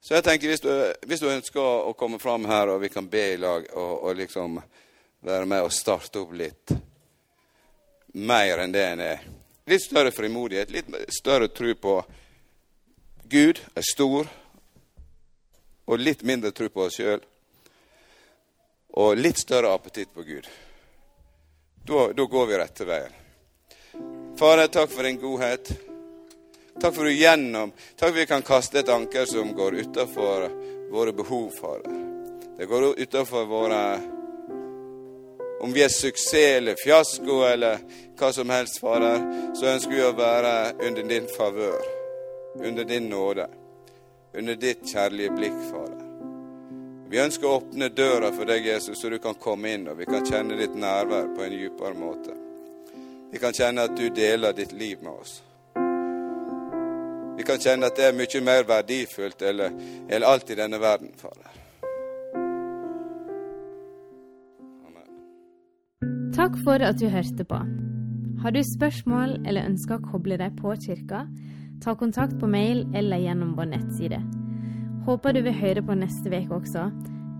Så 0.00 0.14
jeg 0.14 0.24
tenker, 0.24 0.48
hvis 0.52 0.62
du, 0.62 0.70
hvis 1.08 1.20
du, 1.20 1.28
ønsker 1.32 1.60
å 1.60 1.94
komme 1.98 2.20
fram 2.22 2.46
her, 2.46 2.70
og 2.70 2.80
vi 2.84 2.92
kan 2.92 3.08
be 3.10 3.24
i 3.32 3.40
lag, 3.40 3.66
og, 3.74 4.04
og 4.06 4.18
liksom 4.20 4.60
være 5.26 5.48
med 5.50 5.66
og 5.66 5.74
starte 5.74 6.22
opp 6.22 6.34
litt 6.36 6.76
mer 8.16 8.62
enn 8.62 8.72
det 8.72 8.84
en 8.92 9.02
er 9.04 9.24
Litt 9.66 9.82
større 9.82 10.12
frimodighet, 10.14 10.70
litt 10.70 10.92
større 11.10 11.48
tro 11.50 11.72
på 11.74 11.94
Gud 13.26 13.58
er 13.74 13.82
stor, 13.82 14.28
og 15.90 15.98
litt 15.98 16.22
mindre 16.22 16.52
tro 16.54 16.68
på 16.70 16.84
oss 16.84 17.00
sjøl 17.00 17.24
og 18.96 19.18
litt 19.18 19.42
større 19.42 19.74
appetitt 19.74 20.14
på 20.14 20.22
Gud. 20.22 20.46
Da, 21.86 22.12
går 22.14 22.46
vi 22.46 22.58
rette 22.58 22.86
veien. 22.88 23.18
Far, 24.38 24.62
takk 24.72 24.90
for 24.90 25.04
din 25.04 25.20
godhet. 25.20 25.74
Takk 26.80 26.94
for 26.94 27.04
du 27.04 27.12
gjennom 27.12 27.72
Takk 27.96 28.08
for 28.08 28.18
vi 28.18 28.26
kan 28.26 28.42
kaste 28.42 28.78
et 28.78 28.88
anker 28.88 29.24
som 29.24 29.54
går 29.56 29.74
utafor 29.74 30.48
våre 30.90 31.12
behov, 31.12 31.50
Fader. 31.50 31.92
Det 32.58 32.66
går 32.66 33.00
utafor 33.00 33.44
våre 33.44 34.00
Om 35.60 35.72
vi 35.72 35.82
er 35.82 35.88
suksess 35.88 36.34
eller 36.34 36.74
fiasko 36.84 37.40
eller 37.48 37.78
hva 38.18 38.32
som 38.32 38.50
helst, 38.50 38.80
Fader, 38.80 39.22
så 39.56 39.70
ønsker 39.72 39.94
vi 39.94 40.02
å 40.04 40.12
være 40.16 40.52
under 40.88 41.08
din 41.08 41.28
favør, 41.36 41.80
under 42.60 42.84
din 42.84 43.08
nåde, 43.08 43.46
under 44.36 44.56
ditt 44.60 44.84
kjærlige 44.92 45.32
blikk, 45.32 45.56
Fader. 45.70 46.04
Vi 47.08 47.20
ønsker 47.22 47.48
å 47.48 47.56
åpne 47.56 47.88
døra 47.88 48.32
for 48.36 48.44
deg, 48.44 48.68
Jesus, 48.68 49.00
så 49.00 49.08
du 49.08 49.18
kan 49.18 49.40
komme 49.40 49.72
inn, 49.72 49.88
og 49.88 49.96
vi 49.96 50.08
kan 50.10 50.26
kjenne 50.26 50.60
ditt 50.60 50.76
nærvær 50.76 51.32
på 51.36 51.44
en 51.46 51.56
dypere 51.56 51.96
måte. 51.96 52.36
Vi 53.32 53.40
kan 53.40 53.56
kjenne 53.56 53.88
at 53.88 53.96
du 53.96 54.08
deler 54.12 54.52
ditt 54.52 54.76
liv 54.76 55.00
med 55.02 55.12
oss. 55.14 55.38
Vi 57.36 57.44
kan 57.44 57.60
kjenne 57.60 57.90
at 57.90 57.98
det 57.98 58.08
er 58.08 58.16
mye 58.16 58.40
mer 58.44 58.64
verdifullt 58.68 59.42
eller, 59.44 59.74
eller 60.08 60.26
alt 60.26 60.50
i 60.50 60.56
denne 60.56 60.80
verden, 60.80 61.12
Fader. 61.20 61.50
Amen. 64.88 65.10
Takk 66.36 66.56
for 66.64 66.80
at 66.80 67.00
du 67.00 67.08
hørte 67.12 67.44
på. 67.44 67.60
Har 68.42 68.50
du 68.56 68.62
spørsmål 68.64 69.40
eller 69.46 69.68
ønsker 69.68 69.98
å 69.98 70.06
koble 70.12 70.40
deg 70.40 70.56
på 70.60 70.72
kirka, 70.80 71.26
ta 71.84 71.94
kontakt 71.94 72.38
på 72.40 72.48
mail 72.48 72.86
eller 72.96 73.20
gjennom 73.20 73.56
vår 73.56 73.72
nettside. 73.74 74.20
Håper 75.06 75.36
du 75.36 75.42
vil 75.46 75.60
høre 75.60 75.84
på 75.86 75.94
neste 75.98 76.32
uke 76.32 76.54
også, 76.56 76.88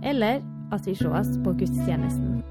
eller 0.04 0.44
at 0.72 0.86
vi 0.86 0.94
sees 0.94 1.36
på 1.44 1.56
gudstjenesten. 1.56 2.42